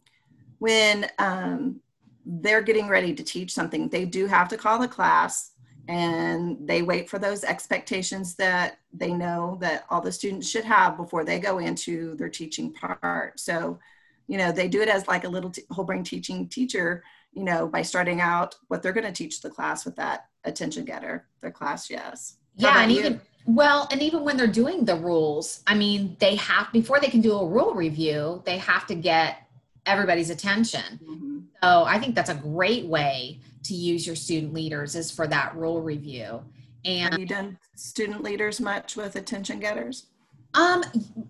when 0.59 1.07
um, 1.19 1.79
they're 2.25 2.61
getting 2.61 2.87
ready 2.87 3.13
to 3.13 3.23
teach 3.23 3.51
something, 3.51 3.89
they 3.89 4.05
do 4.05 4.27
have 4.27 4.47
to 4.49 4.57
call 4.57 4.79
the 4.79 4.87
class 4.87 5.51
and 5.87 6.57
they 6.67 6.81
wait 6.81 7.09
for 7.09 7.17
those 7.17 7.43
expectations 7.43 8.35
that 8.35 8.79
they 8.93 9.13
know 9.13 9.57
that 9.61 9.85
all 9.89 10.01
the 10.01 10.11
students 10.11 10.49
should 10.49 10.65
have 10.65 10.97
before 10.97 11.23
they 11.23 11.39
go 11.39 11.59
into 11.59 12.15
their 12.15 12.29
teaching 12.29 12.73
part. 12.73 13.39
So, 13.39 13.79
you 14.27 14.37
know, 14.37 14.51
they 14.51 14.67
do 14.67 14.81
it 14.81 14.89
as 14.89 15.07
like 15.07 15.23
a 15.23 15.29
little 15.29 15.49
t- 15.49 15.63
whole 15.71 15.85
brain 15.85 16.03
teaching 16.03 16.49
teacher, 16.49 17.03
you 17.31 17.45
know, 17.45 17.67
by 17.67 17.83
starting 17.83 18.19
out 18.19 18.55
what 18.67 18.83
they're 18.83 18.91
going 18.91 19.05
to 19.05 19.13
teach 19.13 19.41
the 19.41 19.49
class 19.49 19.85
with 19.85 19.95
that 19.95 20.25
attention 20.43 20.83
getter, 20.83 21.25
their 21.39 21.51
class, 21.51 21.89
yes. 21.89 22.37
yeah, 22.55 22.81
and 22.81 22.91
you? 22.91 22.99
even 22.99 23.21
well, 23.45 23.87
and 23.91 24.01
even 24.01 24.25
when 24.25 24.35
they're 24.35 24.45
doing 24.45 24.83
the 24.83 24.95
rules, 24.95 25.63
I 25.65 25.73
mean, 25.73 26.17
they 26.19 26.35
have 26.35 26.69
before 26.73 26.99
they 26.99 27.07
can 27.07 27.21
do 27.21 27.33
a 27.33 27.47
rule 27.47 27.73
review, 27.73 28.43
they 28.45 28.57
have 28.57 28.85
to 28.87 28.95
get 28.95 29.46
everybody's 29.87 30.29
attention. 30.29 30.99
Mm-hmm. 31.03 31.39
So 31.63 31.83
I 31.83 31.99
think 31.99 32.15
that's 32.15 32.29
a 32.29 32.35
great 32.35 32.85
way 32.85 33.39
to 33.63 33.73
use 33.73 34.05
your 34.05 34.15
student 34.15 34.53
leaders 34.53 34.95
is 34.95 35.11
for 35.11 35.27
that 35.27 35.55
rule 35.55 35.81
review. 35.81 36.43
And 36.85 37.13
have 37.13 37.19
you 37.19 37.25
done 37.25 37.57
student 37.75 38.23
leaders 38.23 38.61
much 38.61 38.95
with 38.95 39.15
attention 39.15 39.59
getters? 39.59 40.07
Um, 40.53 40.83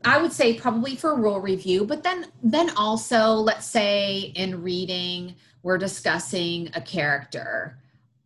I 0.06 0.22
would 0.22 0.32
say 0.32 0.54
probably 0.54 0.96
for 0.96 1.16
rule 1.16 1.40
review, 1.40 1.86
but 1.86 2.04
then 2.04 2.28
then 2.44 2.70
also 2.78 3.32
let's 3.32 3.66
say 3.66 4.32
in 4.36 4.62
reading 4.62 5.36
we're 5.64 5.78
discussing 5.78 6.70
a 6.76 6.82
character 6.82 7.78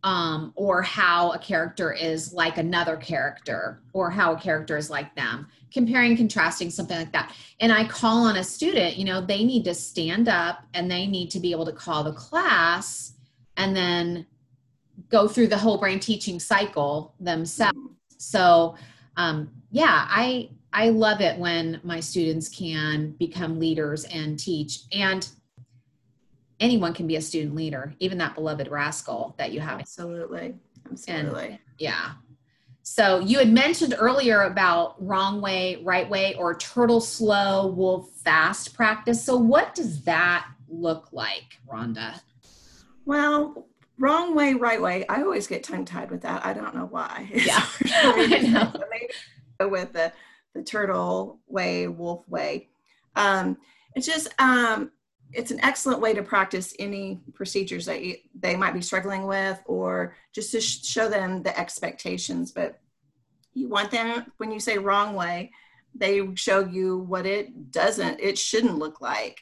um, 0.03 0.51
or 0.55 0.81
how 0.81 1.31
a 1.31 1.39
character 1.39 1.93
is 1.93 2.33
like 2.33 2.57
another 2.57 2.97
character 2.97 3.81
or 3.93 4.09
how 4.09 4.33
a 4.33 4.39
character 4.39 4.75
is 4.77 4.89
like 4.89 5.15
them 5.15 5.47
comparing 5.71 6.17
contrasting 6.17 6.69
something 6.69 6.97
like 6.97 7.11
that. 7.11 7.33
And 7.59 7.71
i 7.71 7.87
call 7.87 8.25
on 8.25 8.37
a 8.37 8.43
student 8.43 8.97
you 8.97 9.05
know 9.05 9.21
they 9.21 9.43
need 9.43 9.63
to 9.65 9.73
stand 9.73 10.27
up 10.27 10.63
and 10.73 10.89
they 10.89 11.05
need 11.07 11.29
to 11.31 11.39
be 11.39 11.51
able 11.51 11.65
to 11.65 11.71
call 11.71 12.03
the 12.03 12.13
class 12.13 13.13
and 13.57 13.75
then 13.75 14.25
go 15.09 15.27
through 15.27 15.47
the 15.47 15.57
whole 15.57 15.77
brain 15.77 15.99
teaching 15.99 16.39
cycle 16.39 17.13
themselves. 17.19 17.77
So 18.17 18.75
um, 19.17 19.51
yeah 19.71 20.05
i 20.09 20.49
i 20.73 20.89
love 20.89 21.21
it 21.21 21.37
when 21.37 21.79
my 21.83 21.99
students 21.99 22.49
can 22.49 23.11
become 23.11 23.59
leaders 23.59 24.05
and 24.05 24.39
teach. 24.39 24.79
And 24.91 25.27
anyone 26.61 26.93
can 26.93 27.07
be 27.07 27.17
a 27.17 27.21
student 27.21 27.55
leader, 27.55 27.93
even 27.99 28.17
that 28.19 28.35
beloved 28.35 28.69
rascal 28.69 29.35
that 29.37 29.51
you 29.51 29.59
have. 29.59 29.79
Absolutely. 29.79 30.55
Absolutely. 30.89 31.45
And, 31.47 31.59
yeah. 31.77 32.11
So 32.83 33.19
you 33.19 33.39
had 33.39 33.51
mentioned 33.51 33.95
earlier 33.97 34.43
about 34.43 34.95
wrong 35.05 35.41
way, 35.41 35.81
right 35.83 36.09
way, 36.09 36.35
or 36.35 36.55
turtle 36.55 37.01
slow, 37.01 37.67
wolf 37.67 38.09
fast 38.23 38.73
practice. 38.73 39.23
So 39.23 39.35
what 39.35 39.75
does 39.75 40.03
that 40.03 40.47
look 40.69 41.09
like, 41.11 41.59
Rhonda? 41.69 42.21
Well, 43.05 43.67
wrong 43.99 44.35
way, 44.35 44.53
right 44.53 44.81
way. 44.81 45.05
I 45.07 45.21
always 45.21 45.47
get 45.47 45.63
tongue 45.63 45.85
tied 45.85 46.09
with 46.11 46.21
that. 46.21 46.45
I 46.45 46.53
don't 46.53 46.75
know 46.75 46.87
why. 46.87 47.29
Yeah. 47.33 47.65
I 47.85 48.73
know. 49.59 49.67
with 49.67 49.93
the, 49.93 50.11
the 50.53 50.63
turtle 50.63 51.39
way, 51.47 51.87
wolf 51.87 52.27
way. 52.27 52.69
Um, 53.15 53.57
It's 53.95 54.07
just 54.07 54.29
um, 54.39 54.91
it's 55.33 55.51
an 55.51 55.63
excellent 55.63 56.01
way 56.01 56.13
to 56.13 56.23
practice 56.23 56.73
any 56.79 57.21
procedures 57.33 57.85
that 57.85 58.03
you, 58.03 58.17
they 58.39 58.55
might 58.55 58.73
be 58.73 58.81
struggling 58.81 59.27
with, 59.27 59.59
or 59.65 60.15
just 60.33 60.51
to 60.51 60.61
sh- 60.61 60.83
show 60.83 61.09
them 61.09 61.43
the 61.43 61.57
expectations. 61.57 62.51
But 62.51 62.79
you 63.53 63.69
want 63.69 63.91
them 63.91 64.31
when 64.37 64.51
you 64.51 64.59
say 64.59 64.77
wrong 64.77 65.15
way, 65.15 65.51
they 65.93 66.27
show 66.35 66.65
you 66.65 66.99
what 66.99 67.25
it 67.25 67.71
doesn't, 67.71 68.19
it 68.19 68.37
shouldn't 68.37 68.77
look 68.77 69.01
like. 69.01 69.41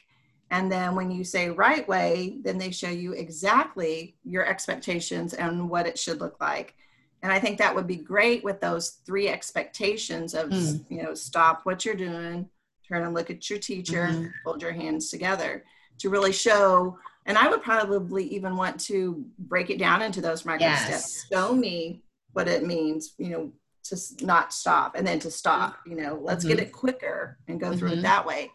And 0.52 0.70
then 0.70 0.96
when 0.96 1.12
you 1.12 1.22
say 1.22 1.48
right 1.48 1.86
way, 1.86 2.38
then 2.42 2.58
they 2.58 2.72
show 2.72 2.88
you 2.88 3.12
exactly 3.12 4.16
your 4.24 4.44
expectations 4.44 5.32
and 5.32 5.70
what 5.70 5.86
it 5.86 5.96
should 5.96 6.20
look 6.20 6.40
like. 6.40 6.74
And 7.22 7.30
I 7.30 7.38
think 7.38 7.58
that 7.58 7.74
would 7.74 7.86
be 7.86 7.96
great 7.96 8.42
with 8.42 8.60
those 8.60 8.98
three 9.06 9.28
expectations 9.28 10.34
of, 10.34 10.48
mm. 10.48 10.84
you 10.88 11.02
know, 11.02 11.14
stop 11.14 11.60
what 11.64 11.84
you're 11.84 11.94
doing, 11.94 12.48
turn 12.88 13.04
and 13.04 13.14
look 13.14 13.30
at 13.30 13.48
your 13.48 13.60
teacher, 13.60 14.08
mm-hmm. 14.10 14.26
hold 14.44 14.62
your 14.62 14.72
hands 14.72 15.10
together 15.10 15.64
to 16.00 16.10
really 16.10 16.32
show. 16.32 16.98
And 17.26 17.38
I 17.38 17.48
would 17.48 17.62
probably 17.62 18.24
even 18.24 18.56
want 18.56 18.80
to 18.80 19.24
break 19.38 19.70
it 19.70 19.78
down 19.78 20.02
into 20.02 20.20
those 20.20 20.44
micro 20.44 20.66
yes. 20.66 20.86
steps. 20.86 21.26
Show 21.32 21.54
me 21.54 22.02
what 22.32 22.48
it 22.48 22.64
means, 22.64 23.14
you 23.18 23.30
know, 23.30 23.52
to 23.84 23.96
not 24.22 24.52
stop 24.52 24.94
and 24.96 25.06
then 25.06 25.18
to 25.20 25.30
stop, 25.30 25.78
you 25.86 25.96
know, 25.96 26.18
let's 26.22 26.44
mm-hmm. 26.44 26.56
get 26.56 26.66
it 26.66 26.72
quicker 26.72 27.38
and 27.48 27.60
go 27.60 27.76
through 27.76 27.90
mm-hmm. 27.90 27.98
it 28.00 28.02
that 28.02 28.26
way. 28.26 28.50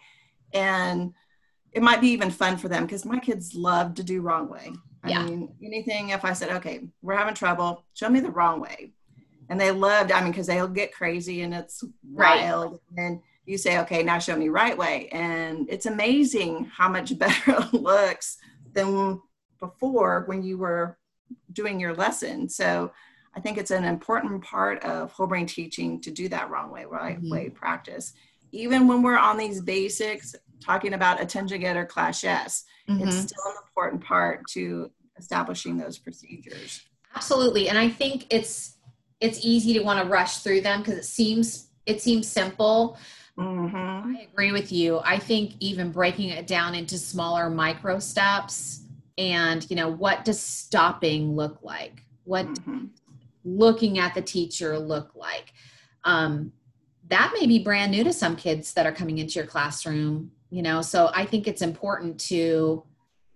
And 0.53 1.13
it 1.71 1.83
might 1.83 2.01
be 2.01 2.09
even 2.09 2.31
fun 2.31 2.57
for 2.57 2.69
them 2.69 2.85
because 2.85 3.05
my 3.05 3.19
kids 3.19 3.53
love 3.53 3.95
to 3.95 4.03
do 4.03 4.21
wrong 4.21 4.49
way. 4.49 4.71
I 5.03 5.09
yeah. 5.09 5.23
mean, 5.23 5.53
anything, 5.63 6.09
if 6.09 6.25
I 6.25 6.33
said, 6.33 6.49
okay, 6.57 6.87
we're 7.01 7.17
having 7.17 7.35
trouble, 7.35 7.85
show 7.93 8.09
me 8.09 8.21
the 8.21 8.31
wrong 8.31 8.59
way. 8.59 8.93
And 9.49 9.59
they 9.59 9.71
loved, 9.71 10.11
I 10.11 10.21
mean, 10.21 10.31
because 10.31 10.47
they'll 10.47 10.67
get 10.67 10.93
crazy 10.93 11.41
and 11.41 11.53
it's 11.53 11.83
right. 12.11 12.45
wild. 12.45 12.79
And 12.97 13.19
you 13.45 13.57
say, 13.57 13.79
okay, 13.79 14.03
now 14.03 14.19
show 14.19 14.35
me 14.35 14.49
right 14.49 14.77
way. 14.77 15.09
And 15.11 15.69
it's 15.69 15.85
amazing 15.85 16.65
how 16.65 16.89
much 16.89 17.17
better 17.19 17.55
it 17.59 17.73
looks 17.73 18.37
than 18.73 19.21
before 19.59 20.23
when 20.27 20.43
you 20.43 20.57
were 20.57 20.97
doing 21.51 21.79
your 21.79 21.93
lesson. 21.93 22.49
So 22.49 22.91
I 23.35 23.39
think 23.39 23.57
it's 23.57 23.71
an 23.71 23.83
important 23.83 24.43
part 24.43 24.83
of 24.83 25.11
whole 25.11 25.27
brain 25.27 25.45
teaching 25.45 26.01
to 26.01 26.11
do 26.11 26.29
that 26.29 26.49
wrong 26.49 26.71
way, 26.71 26.85
right 26.85 27.17
mm-hmm. 27.17 27.31
way 27.31 27.49
practice. 27.49 28.13
Even 28.51 28.87
when 28.87 29.01
we're 29.01 29.17
on 29.17 29.37
these 29.37 29.61
basics, 29.61 30.35
talking 30.63 30.93
about 30.93 31.21
attention 31.21 31.59
getter 31.59 31.85
class 31.85 32.23
yes, 32.23 32.63
mm-hmm. 32.87 33.07
it's 33.07 33.17
still 33.17 33.43
an 33.47 33.55
important 33.67 34.03
part 34.03 34.41
to 34.51 34.89
establishing 35.17 35.77
those 35.77 35.97
procedures. 35.97 36.81
Absolutely. 37.15 37.69
And 37.69 37.77
I 37.77 37.89
think 37.89 38.27
it's 38.29 38.77
it's 39.21 39.39
easy 39.43 39.73
to 39.73 39.79
want 39.81 40.01
to 40.01 40.09
rush 40.09 40.39
through 40.39 40.61
them 40.61 40.81
because 40.81 40.95
it 40.95 41.05
seems 41.05 41.69
it 41.85 42.01
seems 42.01 42.27
simple. 42.27 42.97
Mm-hmm. 43.37 44.15
I 44.15 44.27
agree 44.31 44.51
with 44.51 44.71
you. 44.71 45.01
I 45.03 45.19
think 45.19 45.53
even 45.59 45.91
breaking 45.91 46.29
it 46.29 46.47
down 46.47 46.73
into 46.75 46.97
smaller 46.97 47.49
micro 47.49 47.99
steps 47.99 48.81
and 49.17 49.65
you 49.69 49.75
know 49.75 49.89
what 49.89 50.25
does 50.25 50.39
stopping 50.39 51.35
look 51.35 51.59
like? 51.61 52.03
What 52.23 52.45
mm-hmm 52.45 52.85
looking 53.45 53.99
at 53.99 54.13
the 54.13 54.21
teacher 54.21 54.77
look 54.77 55.15
like? 55.15 55.53
Um, 56.03 56.51
that 57.07 57.31
may 57.39 57.45
be 57.45 57.59
brand 57.59 57.91
new 57.91 58.03
to 58.03 58.11
some 58.11 58.35
kids 58.35 58.73
that 58.73 58.87
are 58.87 58.91
coming 58.91 59.19
into 59.19 59.35
your 59.35 59.45
classroom, 59.45 60.31
you 60.49 60.63
know. 60.63 60.81
So 60.81 61.11
I 61.13 61.25
think 61.25 61.47
it's 61.47 61.61
important 61.61 62.19
to 62.21 62.83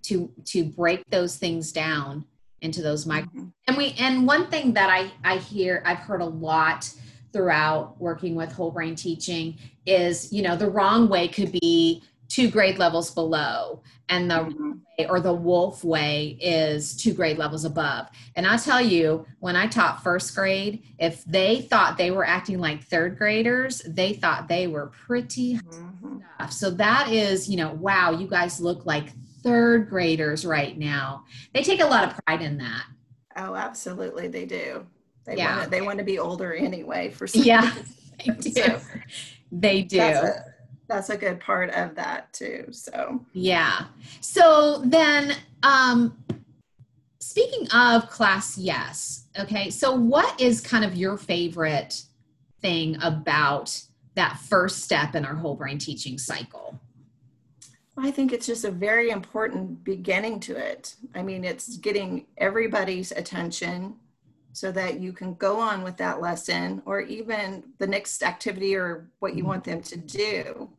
to 0.03 0.32
to 0.46 0.63
break 0.65 1.08
those 1.12 1.38
things 1.38 1.72
down 1.72 2.25
into 2.62 2.82
those 2.82 3.06
micro. 3.06 3.29
Mm-hmm. 3.29 3.50
And 3.68 3.77
we 3.77 3.96
and 4.00 4.25
one 4.25 4.48
thing 4.48 4.74
that 4.74 4.89
I 4.89 5.12
I 5.24 5.38
hear 5.38 5.84
I've 5.86 6.00
heard 6.00 6.22
a 6.22 6.25
lot 6.25 6.91
throughout 7.31 8.00
working 8.00 8.36
with 8.36 8.51
whole 8.51 8.71
brain 8.71 8.95
teaching 8.95 9.57
is 9.86 10.31
you 10.31 10.41
know 10.41 10.55
the 10.55 10.69
wrong 10.69 11.09
way 11.09 11.27
could 11.27 11.51
be 11.51 12.03
two 12.27 12.50
grade 12.50 12.77
levels 12.77 13.12
below 13.12 13.81
and 14.09 14.29
the 14.29 14.36
mm-hmm. 14.36 14.71
or 15.09 15.19
the 15.19 15.33
wolf 15.33 15.83
way 15.83 16.38
is 16.41 16.95
two 16.95 17.13
grade 17.13 17.38
levels 17.38 17.65
above. 17.65 18.08
And 18.36 18.45
i 18.45 18.58
tell 18.58 18.82
you 18.82 19.25
when 19.39 19.56
i 19.56 19.67
taught 19.67 20.04
first 20.04 20.36
grade 20.36 20.84
if 20.99 21.23
they 21.25 21.62
thought 21.62 21.97
they 21.97 22.12
were 22.12 22.25
acting 22.25 22.60
like 22.60 22.84
third 22.84 23.17
graders 23.17 23.82
they 23.88 24.13
thought 24.13 24.47
they 24.47 24.67
were 24.67 24.88
pretty 24.88 25.56
mm-hmm. 25.56 26.19
tough 26.39 26.51
so 26.51 26.69
that 26.71 27.10
is 27.10 27.49
you 27.49 27.58
know 27.58 27.73
wow 27.73 28.12
you 28.12 28.27
guys 28.27 28.60
look 28.60 28.86
like 28.86 29.10
third 29.43 29.89
graders 29.89 30.45
right 30.45 30.77
now. 30.77 31.25
They 31.54 31.63
take 31.63 31.82
a 31.82 31.86
lot 31.86 32.04
of 32.04 32.19
pride 32.25 32.41
in 32.41 32.58
that. 32.58 32.86
Oh 33.36 33.56
absolutely 33.56 34.27
they 34.27 34.45
do 34.45 34.86
they 35.25 35.38
yeah. 35.38 35.55
want 35.55 35.63
to, 35.63 35.69
they 35.69 35.82
want 35.82 35.97
to 35.99 36.03
be 36.03 36.19
older 36.19 36.53
anyway 36.53 37.10
for 37.12 37.27
some 37.27 37.43
yeah. 37.43 37.73
they 38.25 38.34
do. 38.34 38.51
So 38.51 38.82
they 39.51 39.82
do. 39.84 40.21
that's 40.88 41.10
a 41.10 41.17
good 41.17 41.39
part 41.39 41.69
of 41.71 41.95
that 41.95 42.32
too 42.34 42.67
so. 42.71 43.25
Yeah. 43.34 43.86
So 44.21 44.82
then 44.86 45.36
um 45.63 46.17
speaking 47.19 47.67
of 47.71 48.10
class 48.10 48.58
yes 48.58 49.25
okay 49.38 49.69
so 49.69 49.93
what 49.93 50.39
is 50.41 50.62
kind 50.62 50.84
of 50.84 50.95
your 50.95 51.17
favorite 51.17 52.03
thing 52.62 52.97
about 53.01 53.82
that 54.15 54.38
first 54.38 54.84
step 54.84 55.15
in 55.15 55.25
our 55.25 55.36
whole 55.36 55.55
brain 55.55 55.77
teaching 55.77 56.17
cycle? 56.17 56.79
I 57.97 58.12
think 58.12 58.32
it's 58.32 58.45
just 58.45 58.63
a 58.63 58.71
very 58.71 59.10
important 59.10 59.84
beginning 59.84 60.39
to 60.41 60.55
it. 60.55 60.95
I 61.15 61.21
mean, 61.21 61.43
it's 61.43 61.77
getting 61.77 62.25
everybody's 62.38 63.12
attention 63.12 63.95
so 64.60 64.74
that 64.74 65.00
you 65.00 65.13
can 65.13 65.36
go 65.36 65.58
on 65.58 65.84
with 65.84 65.95
that 65.95 66.19
lesson 66.19 66.82
or 66.86 67.00
even 67.00 67.63
the 67.78 67.88
next 67.88 68.22
activity 68.22 68.76
or 68.76 69.10
what 69.19 69.34
you 69.34 69.39
mm-hmm. 69.39 69.48
want 69.48 69.63
them 69.63 69.82
to 69.82 69.95
do. 69.95 70.69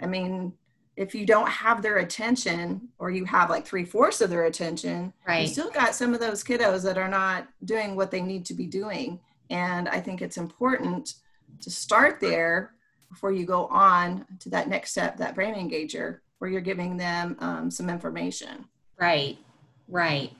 I 0.00 0.06
mean, 0.06 0.52
if 0.96 1.16
you 1.16 1.26
don't 1.26 1.48
have 1.48 1.82
their 1.82 1.98
attention 1.98 2.88
or 3.00 3.10
you 3.10 3.24
have 3.24 3.50
like 3.50 3.66
three 3.66 3.84
fourths 3.84 4.20
of 4.20 4.30
their 4.30 4.44
attention, 4.44 5.12
right. 5.26 5.42
you 5.42 5.48
still 5.48 5.70
got 5.70 5.96
some 5.96 6.14
of 6.14 6.20
those 6.20 6.44
kiddos 6.44 6.84
that 6.84 6.96
are 6.96 7.08
not 7.08 7.48
doing 7.64 7.96
what 7.96 8.12
they 8.12 8.20
need 8.20 8.46
to 8.46 8.54
be 8.54 8.66
doing. 8.66 9.18
And 9.50 9.88
I 9.88 10.00
think 10.00 10.22
it's 10.22 10.36
important 10.36 11.14
to 11.60 11.70
start 11.70 12.20
there 12.20 12.74
before 13.10 13.32
you 13.32 13.44
go 13.44 13.66
on 13.66 14.26
to 14.38 14.48
that 14.50 14.68
next 14.68 14.92
step, 14.92 15.16
that 15.16 15.34
brain 15.34 15.54
engager, 15.56 16.20
where 16.38 16.48
you're 16.48 16.60
giving 16.60 16.96
them 16.96 17.36
um, 17.40 17.68
some 17.68 17.90
information. 17.90 18.64
Right, 18.96 19.38
right. 19.88 20.30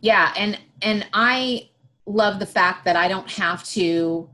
Yeah. 0.00 0.34
And, 0.36 0.58
and 0.82 1.06
I 1.12 1.68
love 2.06 2.38
the 2.38 2.46
fact 2.46 2.84
that 2.84 2.96
I 2.96 3.08
don't 3.08 3.30
have 3.30 3.64
to 3.64 4.28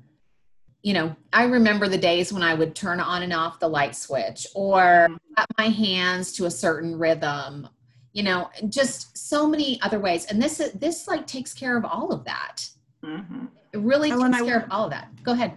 you 0.82 0.94
know, 0.94 1.14
I 1.32 1.44
remember 1.44 1.88
the 1.88 1.98
days 1.98 2.32
when 2.32 2.42
I 2.42 2.54
would 2.54 2.74
turn 2.74 3.00
on 3.00 3.22
and 3.22 3.32
off 3.32 3.60
the 3.60 3.68
light 3.68 3.94
switch 3.94 4.46
or 4.54 5.08
put 5.36 5.46
my 5.58 5.68
hands 5.68 6.32
to 6.34 6.46
a 6.46 6.50
certain 6.50 6.98
rhythm, 6.98 7.68
you 8.12 8.22
know, 8.22 8.48
just 8.68 9.16
so 9.16 9.46
many 9.46 9.80
other 9.82 9.98
ways. 9.98 10.24
And 10.26 10.42
this 10.42 10.58
is 10.58 10.72
this 10.72 11.06
like 11.06 11.26
takes 11.26 11.52
care 11.52 11.76
of 11.76 11.84
all 11.84 12.12
of 12.12 12.24
that. 12.24 12.66
Mm-hmm. 13.04 13.46
It 13.72 13.78
really 13.78 14.10
oh, 14.10 14.26
takes 14.26 14.42
care 14.42 14.60
of 14.60 14.70
all 14.70 14.84
of 14.84 14.90
that. 14.92 15.10
Go 15.22 15.32
ahead. 15.32 15.52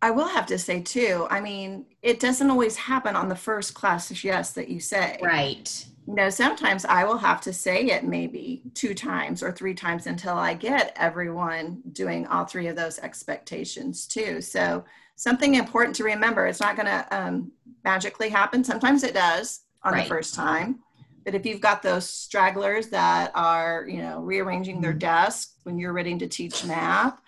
I 0.00 0.10
will 0.10 0.26
have 0.26 0.46
to 0.46 0.58
say 0.58 0.80
too. 0.80 1.26
I 1.30 1.40
mean, 1.40 1.84
it 2.00 2.18
doesn't 2.18 2.50
always 2.50 2.74
happen 2.74 3.14
on 3.14 3.28
the 3.28 3.36
first 3.36 3.74
class 3.74 4.24
yes 4.24 4.52
that 4.54 4.68
you 4.68 4.80
say. 4.80 5.18
Right 5.22 5.86
you 6.06 6.14
know, 6.14 6.30
sometimes 6.30 6.84
I 6.84 7.04
will 7.04 7.18
have 7.18 7.40
to 7.42 7.52
say 7.52 7.86
it 7.86 8.04
maybe 8.04 8.62
two 8.74 8.92
times 8.92 9.42
or 9.42 9.52
three 9.52 9.74
times 9.74 10.06
until 10.06 10.34
I 10.34 10.54
get 10.54 10.92
everyone 10.96 11.80
doing 11.92 12.26
all 12.26 12.44
three 12.44 12.66
of 12.66 12.76
those 12.76 12.98
expectations 12.98 14.06
too. 14.06 14.40
So, 14.40 14.84
something 15.14 15.54
important 15.54 15.94
to 15.96 16.04
remember 16.04 16.46
it's 16.46 16.60
not 16.60 16.74
going 16.74 16.86
to 16.86 17.06
um, 17.12 17.52
magically 17.84 18.28
happen. 18.28 18.64
Sometimes 18.64 19.04
it 19.04 19.14
does 19.14 19.60
on 19.84 19.92
right. 19.92 20.02
the 20.02 20.08
first 20.08 20.34
time. 20.34 20.80
But 21.24 21.36
if 21.36 21.46
you've 21.46 21.60
got 21.60 21.82
those 21.82 22.08
stragglers 22.08 22.88
that 22.88 23.30
are, 23.36 23.86
you 23.88 23.98
know, 23.98 24.20
rearranging 24.20 24.80
their 24.80 24.90
mm-hmm. 24.90 24.98
desk 24.98 25.52
when 25.62 25.78
you're 25.78 25.92
ready 25.92 26.18
to 26.18 26.26
teach 26.26 26.64
math, 26.64 27.20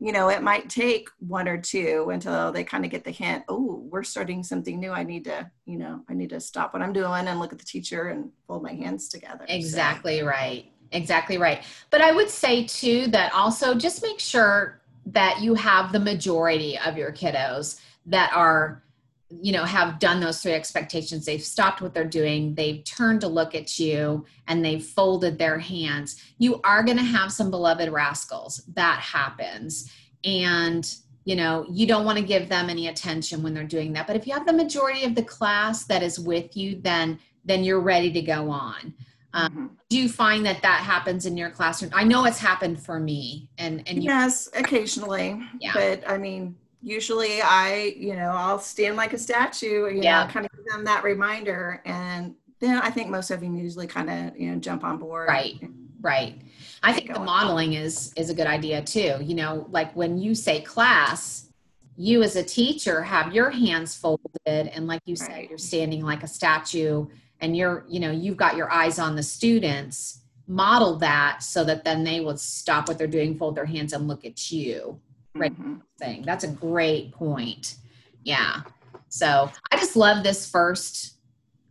you 0.00 0.12
know, 0.12 0.28
it 0.28 0.42
might 0.42 0.70
take 0.70 1.10
one 1.18 1.46
or 1.46 1.60
two 1.60 2.08
until 2.10 2.50
they 2.50 2.64
kind 2.64 2.86
of 2.86 2.90
get 2.90 3.04
the 3.04 3.10
hint, 3.10 3.44
oh, 3.48 3.86
we're 3.90 4.02
starting 4.02 4.42
something 4.42 4.80
new. 4.80 4.92
I 4.92 5.02
need 5.02 5.24
to, 5.24 5.50
you 5.66 5.76
know, 5.76 6.02
I 6.08 6.14
need 6.14 6.30
to 6.30 6.40
stop 6.40 6.72
what 6.72 6.82
I'm 6.82 6.94
doing 6.94 7.28
and 7.28 7.38
look 7.38 7.52
at 7.52 7.58
the 7.58 7.66
teacher 7.66 8.08
and 8.08 8.30
fold 8.46 8.62
my 8.62 8.72
hands 8.72 9.10
together. 9.10 9.44
Exactly 9.46 10.20
so. 10.20 10.26
right. 10.26 10.72
Exactly 10.92 11.36
right. 11.36 11.62
But 11.90 12.00
I 12.00 12.12
would 12.12 12.30
say 12.30 12.64
too 12.64 13.08
that 13.08 13.34
also 13.34 13.74
just 13.74 14.02
make 14.02 14.18
sure 14.18 14.80
that 15.06 15.40
you 15.40 15.54
have 15.54 15.92
the 15.92 16.00
majority 16.00 16.78
of 16.78 16.96
your 16.96 17.12
kiddos 17.12 17.80
that 18.06 18.32
are 18.32 18.82
you 19.30 19.52
know 19.52 19.64
have 19.64 19.98
done 19.98 20.20
those 20.20 20.42
three 20.42 20.52
expectations. 20.52 21.24
They've 21.24 21.42
stopped 21.42 21.80
what 21.80 21.94
they're 21.94 22.04
doing. 22.04 22.54
They've 22.54 22.82
turned 22.84 23.20
to 23.20 23.28
look 23.28 23.54
at 23.54 23.78
you 23.78 24.26
and 24.48 24.64
they've 24.64 24.84
folded 24.84 25.38
their 25.38 25.58
hands. 25.58 26.20
You 26.38 26.60
are 26.64 26.82
going 26.82 26.96
to 26.96 27.04
have 27.04 27.32
some 27.32 27.50
beloved 27.50 27.90
rascals. 27.90 28.62
That 28.74 29.00
happens. 29.00 29.90
And 30.24 30.92
you 31.24 31.36
know 31.36 31.66
you 31.70 31.86
don't 31.86 32.04
want 32.04 32.18
to 32.18 32.24
give 32.24 32.48
them 32.48 32.70
any 32.70 32.88
attention 32.88 33.42
when 33.42 33.54
they're 33.54 33.64
doing 33.64 33.92
that. 33.92 34.06
But 34.06 34.16
if 34.16 34.26
you 34.26 34.34
have 34.34 34.46
the 34.46 34.52
majority 34.52 35.04
of 35.04 35.14
the 35.14 35.22
class 35.22 35.84
that 35.84 36.02
is 36.02 36.18
with 36.18 36.56
you 36.56 36.80
then 36.80 37.18
then 37.44 37.62
you're 37.62 37.80
ready 37.80 38.10
to 38.12 38.22
go 38.22 38.50
on. 38.50 38.94
Um, 39.32 39.50
mm-hmm. 39.52 39.66
do 39.88 39.96
you 39.96 40.08
find 40.08 40.44
that 40.44 40.60
that 40.62 40.80
happens 40.80 41.24
in 41.24 41.36
your 41.36 41.50
classroom? 41.50 41.92
I 41.94 42.02
know 42.02 42.24
it's 42.24 42.40
happened 42.40 42.82
for 42.82 42.98
me 42.98 43.48
and 43.58 43.86
and 43.86 44.02
you- 44.02 44.10
yes 44.10 44.48
occasionally. 44.54 45.40
Yeah. 45.60 45.72
but 45.74 46.08
i 46.08 46.18
mean 46.18 46.56
usually 46.82 47.42
I, 47.42 47.94
you 47.96 48.14
know, 48.14 48.30
I'll 48.30 48.58
stand 48.58 48.96
like 48.96 49.12
a 49.12 49.18
statue, 49.18 49.88
you 49.88 50.02
yeah. 50.02 50.24
know, 50.24 50.32
kind 50.32 50.46
of 50.46 50.52
give 50.52 50.64
them 50.66 50.84
that 50.84 51.04
reminder 51.04 51.82
and 51.84 52.34
then 52.60 52.78
I 52.78 52.90
think 52.90 53.08
most 53.08 53.30
of 53.30 53.40
them 53.40 53.56
usually 53.56 53.86
kind 53.86 54.10
of 54.10 54.38
you 54.38 54.52
know 54.52 54.58
jump 54.60 54.84
on 54.84 54.98
board. 54.98 55.28
Right, 55.28 55.58
right. 56.00 56.38
I 56.82 56.92
think 56.92 57.12
the 57.12 57.20
modeling 57.20 57.72
is 57.72 58.12
is 58.16 58.30
a 58.30 58.34
good 58.34 58.46
idea 58.46 58.82
too. 58.82 59.16
You 59.20 59.34
know, 59.34 59.66
like 59.70 59.94
when 59.96 60.18
you 60.18 60.34
say 60.34 60.60
class, 60.60 61.48
you 61.96 62.22
as 62.22 62.36
a 62.36 62.42
teacher 62.42 63.02
have 63.02 63.34
your 63.34 63.50
hands 63.50 63.96
folded, 63.96 64.28
and 64.46 64.86
like 64.86 65.00
you 65.06 65.16
said, 65.16 65.48
you're 65.48 65.58
standing 65.58 66.04
like 66.04 66.22
a 66.22 66.28
statue, 66.28 67.06
and 67.40 67.56
you're 67.56 67.84
you 67.88 67.98
know 67.98 68.10
you've 68.10 68.36
got 68.36 68.56
your 68.56 68.70
eyes 68.70 68.98
on 68.98 69.16
the 69.16 69.22
students. 69.22 70.18
Model 70.46 70.96
that 70.96 71.44
so 71.44 71.62
that 71.62 71.84
then 71.84 72.02
they 72.02 72.18
will 72.18 72.36
stop 72.36 72.88
what 72.88 72.98
they're 72.98 73.06
doing, 73.06 73.38
fold 73.38 73.54
their 73.54 73.66
hands, 73.66 73.92
and 73.92 74.08
look 74.08 74.24
at 74.24 74.50
you. 74.50 75.00
Right, 75.34 75.52
mm-hmm. 75.52 75.76
thing. 75.98 76.22
That's 76.22 76.44
a 76.44 76.48
great 76.48 77.12
point. 77.12 77.76
Yeah. 78.24 78.62
So 79.08 79.50
I 79.70 79.76
just 79.76 79.96
love 79.96 80.22
this 80.22 80.48
first 80.48 81.20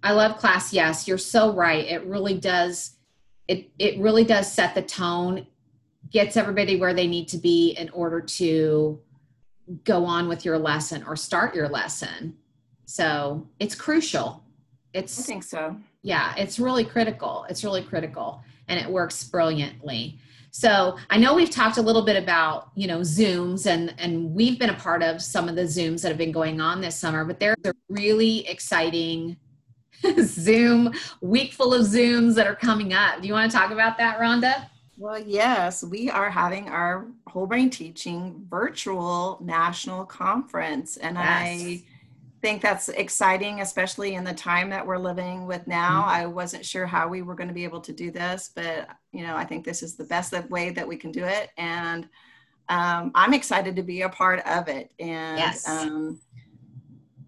I 0.01 0.13
love 0.13 0.37
class. 0.37 0.71
Yes, 0.73 1.07
you're 1.07 1.17
so 1.17 1.53
right. 1.53 1.85
It 1.85 2.05
really 2.05 2.37
does. 2.37 2.91
It 3.47 3.69
it 3.79 3.99
really 3.99 4.23
does 4.23 4.51
set 4.51 4.75
the 4.75 4.81
tone, 4.81 5.47
gets 6.11 6.37
everybody 6.37 6.77
where 6.77 6.93
they 6.93 7.07
need 7.07 7.27
to 7.29 7.37
be 7.37 7.71
in 7.71 7.89
order 7.89 8.21
to 8.21 8.99
go 9.83 10.05
on 10.05 10.27
with 10.27 10.45
your 10.45 10.57
lesson 10.57 11.03
or 11.05 11.15
start 11.15 11.53
your 11.53 11.67
lesson. 11.67 12.35
So 12.85 13.47
it's 13.59 13.75
crucial. 13.75 14.43
It's 14.93 15.19
I 15.19 15.23
think 15.23 15.43
so. 15.43 15.75
Yeah, 16.01 16.33
it's 16.37 16.59
really 16.59 16.85
critical. 16.85 17.45
It's 17.49 17.63
really 17.63 17.83
critical, 17.83 18.41
and 18.67 18.79
it 18.79 18.89
works 18.89 19.23
brilliantly. 19.25 20.19
So 20.51 20.97
I 21.09 21.17
know 21.17 21.35
we've 21.35 21.49
talked 21.49 21.77
a 21.77 21.81
little 21.81 22.03
bit 22.03 22.21
about 22.21 22.71
you 22.75 22.87
know 22.87 22.99
Zooms, 22.99 23.65
and 23.65 23.93
and 23.97 24.33
we've 24.33 24.59
been 24.59 24.69
a 24.69 24.75
part 24.75 25.03
of 25.03 25.21
some 25.21 25.47
of 25.49 25.55
the 25.55 25.63
Zooms 25.63 26.01
that 26.01 26.09
have 26.09 26.17
been 26.17 26.31
going 26.31 26.59
on 26.61 26.81
this 26.81 26.95
summer. 26.95 27.23
But 27.23 27.39
there's 27.39 27.57
a 27.65 27.73
really 27.89 28.47
exciting 28.47 29.37
Zoom, 30.21 30.93
week 31.21 31.53
full 31.53 31.73
of 31.73 31.81
Zooms 31.81 32.35
that 32.35 32.47
are 32.47 32.55
coming 32.55 32.93
up. 32.93 33.21
Do 33.21 33.27
you 33.27 33.33
want 33.33 33.51
to 33.51 33.57
talk 33.57 33.71
about 33.71 33.97
that, 33.97 34.19
Rhonda? 34.19 34.67
Well, 34.97 35.19
yes, 35.19 35.81
we 35.81 36.09
are 36.09 36.29
having 36.29 36.67
our 36.67 37.07
whole 37.27 37.47
brain 37.47 37.69
teaching 37.69 38.45
virtual 38.49 39.39
national 39.41 40.05
conference. 40.05 40.97
And 40.97 41.15
yes. 41.15 41.25
I 41.25 41.83
think 42.41 42.61
that's 42.61 42.89
exciting, 42.89 43.61
especially 43.61 44.15
in 44.15 44.23
the 44.23 44.33
time 44.33 44.69
that 44.69 44.85
we're 44.85 44.97
living 44.97 45.45
with 45.45 45.67
now. 45.67 46.01
Mm-hmm. 46.01 46.09
I 46.09 46.25
wasn't 46.25 46.65
sure 46.65 46.85
how 46.85 47.07
we 47.07 47.21
were 47.21 47.35
going 47.35 47.49
to 47.49 47.53
be 47.53 47.63
able 47.63 47.81
to 47.81 47.93
do 47.93 48.11
this, 48.11 48.51
but 48.55 48.89
you 49.11 49.23
know, 49.23 49.35
I 49.35 49.45
think 49.45 49.65
this 49.65 49.83
is 49.83 49.95
the 49.95 50.05
best 50.05 50.33
way 50.49 50.69
that 50.71 50.87
we 50.87 50.95
can 50.95 51.11
do 51.11 51.25
it. 51.25 51.49
And 51.57 52.07
um, 52.69 53.11
I'm 53.15 53.33
excited 53.33 53.75
to 53.75 53.83
be 53.83 54.03
a 54.03 54.09
part 54.09 54.45
of 54.45 54.67
it. 54.67 54.91
And 54.99 55.39
yes. 55.39 55.67
um, 55.67 56.19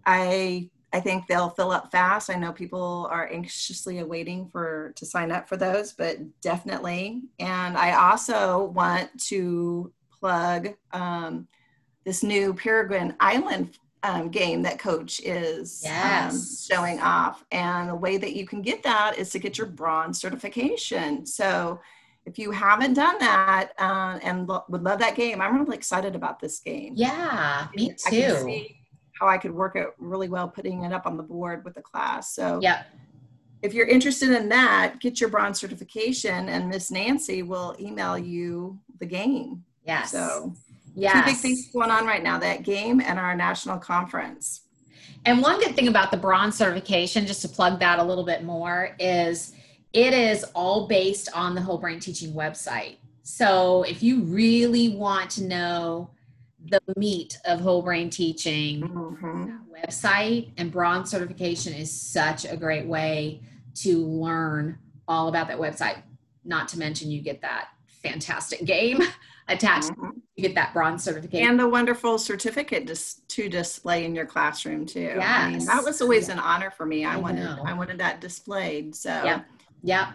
I 0.06 0.70
I 0.94 1.00
think 1.00 1.26
they'll 1.26 1.50
fill 1.50 1.70
up 1.70 1.90
fast. 1.90 2.28
I 2.28 2.34
know 2.34 2.52
people 2.52 3.08
are 3.10 3.30
anxiously 3.32 4.00
awaiting 4.00 4.48
for 4.50 4.92
to 4.96 5.06
sign 5.06 5.32
up 5.32 5.48
for 5.48 5.56
those, 5.56 5.92
but 5.94 6.18
definitely. 6.42 7.22
And 7.38 7.78
I 7.78 7.92
also 7.92 8.64
want 8.66 9.08
to 9.28 9.90
plug 10.20 10.74
um, 10.92 11.48
this 12.04 12.22
new 12.22 12.52
Peregrine 12.52 13.14
Island 13.20 13.78
um, 14.02 14.28
game 14.28 14.62
that 14.62 14.78
Coach 14.78 15.20
is 15.20 15.82
um, 15.84 15.92
yes. 15.92 16.32
um, 16.70 16.76
showing 16.76 17.00
off. 17.00 17.44
And 17.52 17.88
the 17.88 17.94
way 17.94 18.16
that 18.16 18.34
you 18.34 18.46
can 18.46 18.62
get 18.62 18.82
that 18.82 19.18
is 19.18 19.30
to 19.30 19.38
get 19.38 19.58
your 19.58 19.66
bronze 19.66 20.20
certification. 20.20 21.24
So 21.26 21.80
if 22.26 22.38
you 22.38 22.50
haven't 22.50 22.94
done 22.94 23.18
that 23.18 23.72
uh, 23.78 24.18
and 24.22 24.48
lo- 24.48 24.64
would 24.68 24.82
love 24.82 24.98
that 25.00 25.16
game, 25.16 25.40
I'm 25.40 25.58
really 25.58 25.76
excited 25.76 26.14
about 26.14 26.40
this 26.40 26.60
game. 26.60 26.94
Yeah, 26.96 27.68
me 27.74 27.94
too 27.94 28.66
how 29.22 29.28
I 29.28 29.38
could 29.38 29.52
work 29.52 29.76
it 29.76 29.88
really 29.98 30.28
well 30.28 30.48
putting 30.48 30.82
it 30.82 30.92
up 30.92 31.06
on 31.06 31.16
the 31.16 31.22
board 31.22 31.64
with 31.64 31.74
the 31.74 31.82
class. 31.82 32.34
So 32.34 32.58
yeah. 32.60 32.82
If 33.62 33.72
you're 33.72 33.86
interested 33.86 34.30
in 34.30 34.48
that, 34.48 34.98
get 34.98 35.20
your 35.20 35.30
bronze 35.30 35.60
certification 35.60 36.48
and 36.48 36.68
Miss 36.68 36.90
Nancy 36.90 37.44
will 37.44 37.76
email 37.78 38.18
you 38.18 38.80
the 38.98 39.06
game. 39.06 39.62
Yes. 39.86 40.10
So 40.10 40.52
yes. 40.94 41.12
two 41.14 41.32
big 41.32 41.36
things 41.36 41.70
going 41.72 41.90
on 41.90 42.06
right 42.06 42.22
now, 42.22 42.38
that 42.38 42.62
game 42.62 43.00
and 43.00 43.18
our 43.18 43.34
national 43.34 43.78
conference. 43.78 44.62
And 45.24 45.40
one 45.40 45.60
good 45.60 45.76
thing 45.76 45.88
about 45.88 46.10
the 46.10 46.16
bronze 46.16 46.56
certification, 46.56 47.26
just 47.26 47.42
to 47.42 47.48
plug 47.48 47.78
that 47.80 47.98
a 47.98 48.02
little 48.02 48.24
bit 48.24 48.42
more, 48.42 48.96
is 48.98 49.52
it 49.92 50.12
is 50.12 50.44
all 50.54 50.88
based 50.88 51.28
on 51.34 51.54
the 51.54 51.60
whole 51.60 51.78
brain 51.78 52.00
teaching 52.00 52.32
website. 52.32 52.96
So 53.22 53.84
if 53.84 54.02
you 54.02 54.22
really 54.22 54.96
want 54.96 55.30
to 55.32 55.44
know 55.44 56.10
the 56.66 56.80
meat 56.96 57.38
of 57.44 57.60
whole 57.60 57.82
brain 57.82 58.10
teaching 58.10 58.82
mm-hmm. 58.82 59.50
website 59.72 60.50
and 60.56 60.70
bronze 60.70 61.10
certification 61.10 61.72
is 61.72 61.90
such 61.90 62.44
a 62.44 62.56
great 62.56 62.86
way 62.86 63.42
to 63.74 63.98
learn 63.98 64.78
all 65.08 65.28
about 65.28 65.48
that 65.48 65.58
website 65.58 66.02
not 66.44 66.68
to 66.68 66.78
mention 66.78 67.10
you 67.10 67.20
get 67.20 67.40
that 67.42 67.68
fantastic 67.86 68.64
game 68.64 69.00
attached 69.48 69.90
mm-hmm. 69.90 70.18
You 70.36 70.42
get 70.42 70.54
that 70.54 70.72
bronze 70.72 71.04
certificate. 71.04 71.42
And 71.42 71.58
the 71.58 71.68
wonderful 71.68 72.18
certificate 72.18 72.86
just 72.86 73.28
to 73.30 73.48
display 73.48 74.04
in 74.04 74.14
your 74.14 74.24
classroom 74.24 74.86
too. 74.86 75.00
Yes. 75.00 75.22
I 75.24 75.50
mean, 75.50 75.66
that 75.66 75.84
was 75.84 76.00
always 76.00 76.28
an 76.30 76.38
honor 76.38 76.70
for 76.70 76.86
me. 76.86 77.04
I, 77.04 77.14
I 77.14 77.16
wanted 77.18 77.44
know. 77.44 77.62
i 77.66 77.72
wanted 77.74 77.98
that 77.98 78.20
displayed 78.20 78.94
so. 78.94 79.10
Yeah 79.10 79.42
yeah 79.82 80.12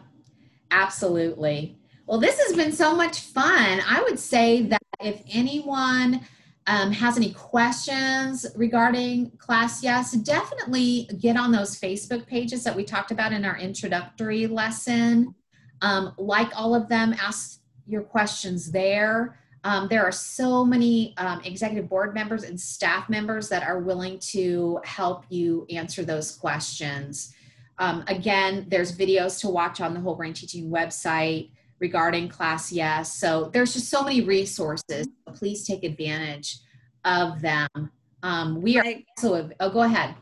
absolutely. 0.71 1.77
Well 2.08 2.19
this 2.19 2.39
has 2.39 2.56
been 2.56 2.71
so 2.71 2.95
much 2.95 3.21
fun. 3.21 3.82
I 3.88 4.01
would 4.08 4.17
say 4.17 4.63
that 4.63 4.82
if 5.01 5.21
anyone 5.32 6.21
um, 6.65 6.91
has 6.91 7.15
any 7.15 7.32
questions 7.32 8.45
regarding 8.56 9.32
class 9.38 9.82
yes 9.84 10.12
definitely 10.12 11.10
get 11.19 11.38
on 11.38 11.51
those 11.51 11.80
facebook 11.80 12.27
pages 12.27 12.62
that 12.65 12.75
we 12.75 12.84
talked 12.84 13.12
about 13.12 13.32
in 13.32 13.45
our 13.45 13.58
introductory 13.58 14.47
lesson. 14.47 15.36
Um, 15.84 16.13
like 16.17 16.49
all 16.56 16.73
of 16.73 16.89
them 16.89 17.13
ask 17.21 17.62
your 17.86 18.01
questions 18.01 18.71
there 18.71 19.39
um, 19.63 19.88
there 19.89 20.04
are 20.04 20.12
so 20.12 20.63
many 20.63 21.13
um, 21.17 21.41
executive 21.43 21.89
board 21.89 22.13
members 22.13 22.43
and 22.43 22.60
staff 22.60 23.10
members 23.10 23.50
that 23.50 23.63
are 23.63 23.80
willing 23.80 24.20
to 24.20 24.80
help 24.84 25.26
you 25.30 25.65
answer 25.70 26.04
those 26.04 26.36
questions. 26.36 27.34
Um, 27.80 28.04
again 28.08 28.65
there's 28.70 28.98
videos 28.98 29.39
to 29.41 29.50
watch 29.50 29.82
on 29.82 29.93
the 29.93 30.00
whole 30.00 30.15
brain 30.15 30.34
teaching 30.34 30.70
website 30.70 31.52
regarding 31.80 32.28
class 32.28 32.72
yes. 32.72 33.13
So 33.13 33.50
there's 33.54 33.74
just 33.74 33.89
so 33.89 34.04
many 34.04 34.22
resources 34.22 35.08
please 35.36 35.65
take 35.65 35.84
advantage 35.84 36.60
of 37.06 37.41
them. 37.41 37.91
Um, 38.24 38.62
we 38.62 38.80
are 38.80 38.86
also 39.17 39.50
oh 39.60 39.70
go 39.70 39.82
ahead. 39.82 40.15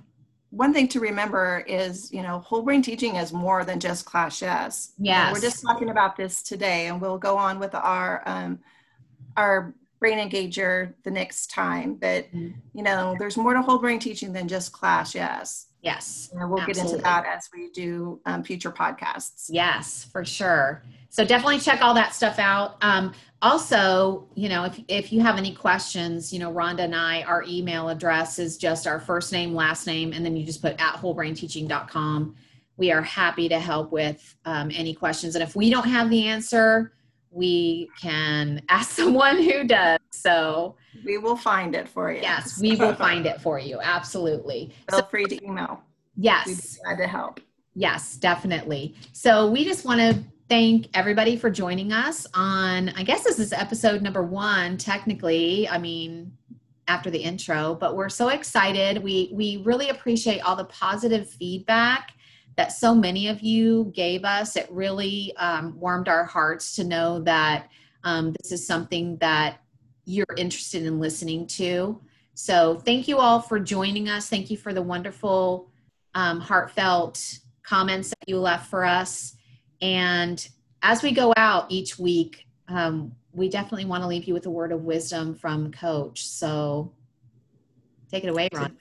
One 0.50 0.74
thing 0.74 0.88
to 0.90 1.00
remember 1.00 1.64
is 1.68 2.12
you 2.12 2.24
know 2.24 2.40
whole 2.40 2.62
brain 2.62 2.82
teaching 2.82 3.16
is 3.16 3.32
more 3.32 3.64
than 3.64 3.80
just 3.80 4.06
class 4.06 4.42
yes. 4.42 4.92
Yeah 4.98 5.32
we're 5.32 5.40
just 5.40 5.62
talking 5.62 5.90
about 5.90 6.18
this 6.18 6.42
today 6.42 6.88
and 6.88 7.00
we'll 7.00 7.18
go 7.18 7.38
on 7.38 7.60
with 7.60 7.74
our 7.74 8.22
um, 8.26 8.60
our 9.38 9.74
brain 10.00 10.18
engager 10.18 10.94
the 11.04 11.12
next 11.12 11.48
time 11.48 11.96
but 11.96 12.26
mm-hmm. 12.26 12.50
you 12.74 12.84
know 12.84 13.16
there's 13.18 13.38
more 13.38 13.54
to 13.54 13.62
whole 13.62 13.80
brain 13.80 14.00
teaching 14.00 14.34
than 14.34 14.48
just 14.48 14.72
class 14.72 15.16
yes 15.16 15.68
yes 15.82 16.30
and 16.32 16.50
we'll 16.50 16.60
absolutely. 16.60 16.84
get 16.84 16.92
into 16.92 17.04
that 17.04 17.26
as 17.26 17.50
we 17.54 17.70
do 17.72 18.20
um, 18.26 18.44
future 18.44 18.72
podcasts 18.72 19.46
yes 19.50 20.08
for 20.12 20.26
sure 20.26 20.84
so 21.16 21.24
definitely 21.24 21.60
check 21.60 21.82
all 21.82 21.94
that 21.94 22.14
stuff 22.14 22.40
out. 22.40 22.76
Um, 22.82 23.14
also, 23.42 24.28
you 24.36 24.50
know, 24.50 24.66
if, 24.66 24.78
if 24.90 25.14
you 25.14 25.22
have 25.22 25.38
any 25.38 25.56
questions, 25.56 26.34
you 26.34 26.40
know, 26.40 26.52
Rhonda 26.52 26.80
and 26.80 26.94
I, 26.94 27.24
our 27.24 27.42
email 27.48 27.88
address 27.88 28.38
is 28.38 28.58
just 28.58 28.86
our 28.86 29.00
first 29.00 29.32
name, 29.32 29.56
last 29.56 29.88
name, 29.88 30.12
and 30.12 30.26
then 30.26 30.36
you 30.36 30.46
just 30.46 30.62
put 30.62 30.74
at 30.74 30.96
wholebrainteaching.com. 30.96 32.36
We 32.76 32.92
are 32.92 33.02
happy 33.02 33.48
to 33.48 33.58
help 33.62 33.94
with 33.94 34.36
um, 34.44 34.70
any 34.76 34.94
questions. 34.94 35.36
And 35.36 35.44
if 35.44 35.56
we 35.56 35.70
don't 35.70 35.88
have 35.88 36.10
the 36.10 36.28
answer, 36.28 36.92
we 37.36 37.90
can 38.02 38.62
ask 38.70 38.92
someone 38.96 39.44
who 39.44 39.66
does. 39.66 40.00
So 40.12 40.76
we 41.04 41.18
will 41.18 41.38
find 41.38 41.76
it 41.76 41.88
for 41.88 42.12
you. 42.12 42.22
Yes, 42.22 42.60
we 42.60 42.76
will 42.76 42.96
find 43.08 43.26
it 43.26 43.42
for 43.42 43.60
you. 43.60 43.80
Absolutely. 43.82 44.74
Feel 44.90 45.00
so, 45.00 45.06
free 45.06 45.26
to 45.26 45.46
email. 45.46 45.82
Yes. 46.16 46.48
We'd 46.48 46.58
be 46.58 46.84
glad 46.84 46.98
to 47.04 47.08
help. 47.08 47.40
Yes, 47.76 48.16
definitely. 48.16 48.96
So 49.12 49.52
we 49.52 49.66
just 49.66 49.84
want 49.84 50.00
to 50.00 50.24
thank 50.48 50.88
everybody 50.94 51.36
for 51.36 51.50
joining 51.50 51.92
us 51.92 52.26
on, 52.34 52.90
I 52.90 53.04
guess 53.04 53.24
this 53.24 53.38
is 53.40 53.52
episode 53.52 54.02
number 54.02 54.24
one, 54.24 54.78
technically. 54.78 55.68
I 55.68 55.78
mean, 55.78 56.32
after 56.88 57.10
the 57.10 57.18
intro, 57.18 57.76
but 57.76 57.96
we're 57.96 58.10
so 58.10 58.30
excited. 58.30 59.02
We 59.02 59.32
we 59.34 59.64
really 59.66 59.90
appreciate 59.90 60.42
all 60.42 60.56
the 60.56 60.66
positive 60.66 61.28
feedback 61.28 62.12
that 62.56 62.72
so 62.72 62.96
many 62.96 63.28
of 63.28 63.42
you 63.42 63.92
gave 63.94 64.24
us. 64.24 64.56
It 64.56 64.68
really 64.72 65.36
um, 65.38 65.78
warmed 65.80 66.08
our 66.08 66.24
hearts 66.24 66.76
to 66.78 66.84
know 66.84 67.20
that 67.22 67.70
um, 68.04 68.34
this 68.42 68.52
is 68.52 68.66
something 68.66 69.18
that 69.18 69.60
you're 70.06 70.26
interested 70.38 70.84
in 70.84 71.00
listening 71.00 71.48
to. 71.48 72.00
So 72.34 72.78
thank 72.78 73.08
you 73.08 73.18
all 73.18 73.42
for 73.42 73.60
joining 73.60 74.10
us. 74.10 74.30
Thank 74.30 74.50
you 74.50 74.58
for 74.58 74.74
the 74.74 74.82
wonderful, 74.82 75.70
um, 76.14 76.40
heartfelt 76.40 77.40
comments 77.64 78.10
that 78.10 78.28
you 78.28 78.40
left 78.40 78.70
for 78.70 78.86
us. 78.86 79.36
And 79.82 80.48
as 80.82 81.02
we 81.02 81.12
go 81.12 81.34
out 81.36 81.66
each 81.70 81.98
week, 81.98 82.46
um, 82.68 83.14
we 83.34 83.50
definitely 83.50 83.86
want 83.86 84.04
to 84.04 84.08
leave 84.08 84.26
you 84.26 84.34
with 84.34 84.46
a 84.46 84.50
word 84.50 84.72
of 84.72 84.84
wisdom 84.84 85.36
from 85.36 85.72
Coach. 85.72 86.26
So 86.26 86.94
take 88.12 88.24
it 88.24 88.30
away, 88.30 88.50
Ron. 88.54 88.78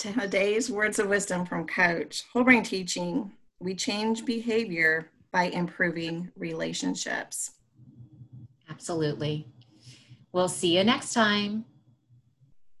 Today's 0.00 0.70
words 0.70 0.98
of 0.98 1.08
wisdom 1.08 1.44
from 1.44 1.66
Coach 1.66 2.24
Whole 2.32 2.42
Brain 2.42 2.62
Teaching. 2.62 3.32
We 3.58 3.74
change 3.74 4.24
behavior 4.24 5.10
by 5.30 5.44
improving 5.44 6.32
relationships. 6.38 7.50
Absolutely. 8.70 9.46
We'll 10.32 10.48
see 10.48 10.78
you 10.78 10.84
next 10.84 11.12
time. 11.12 11.66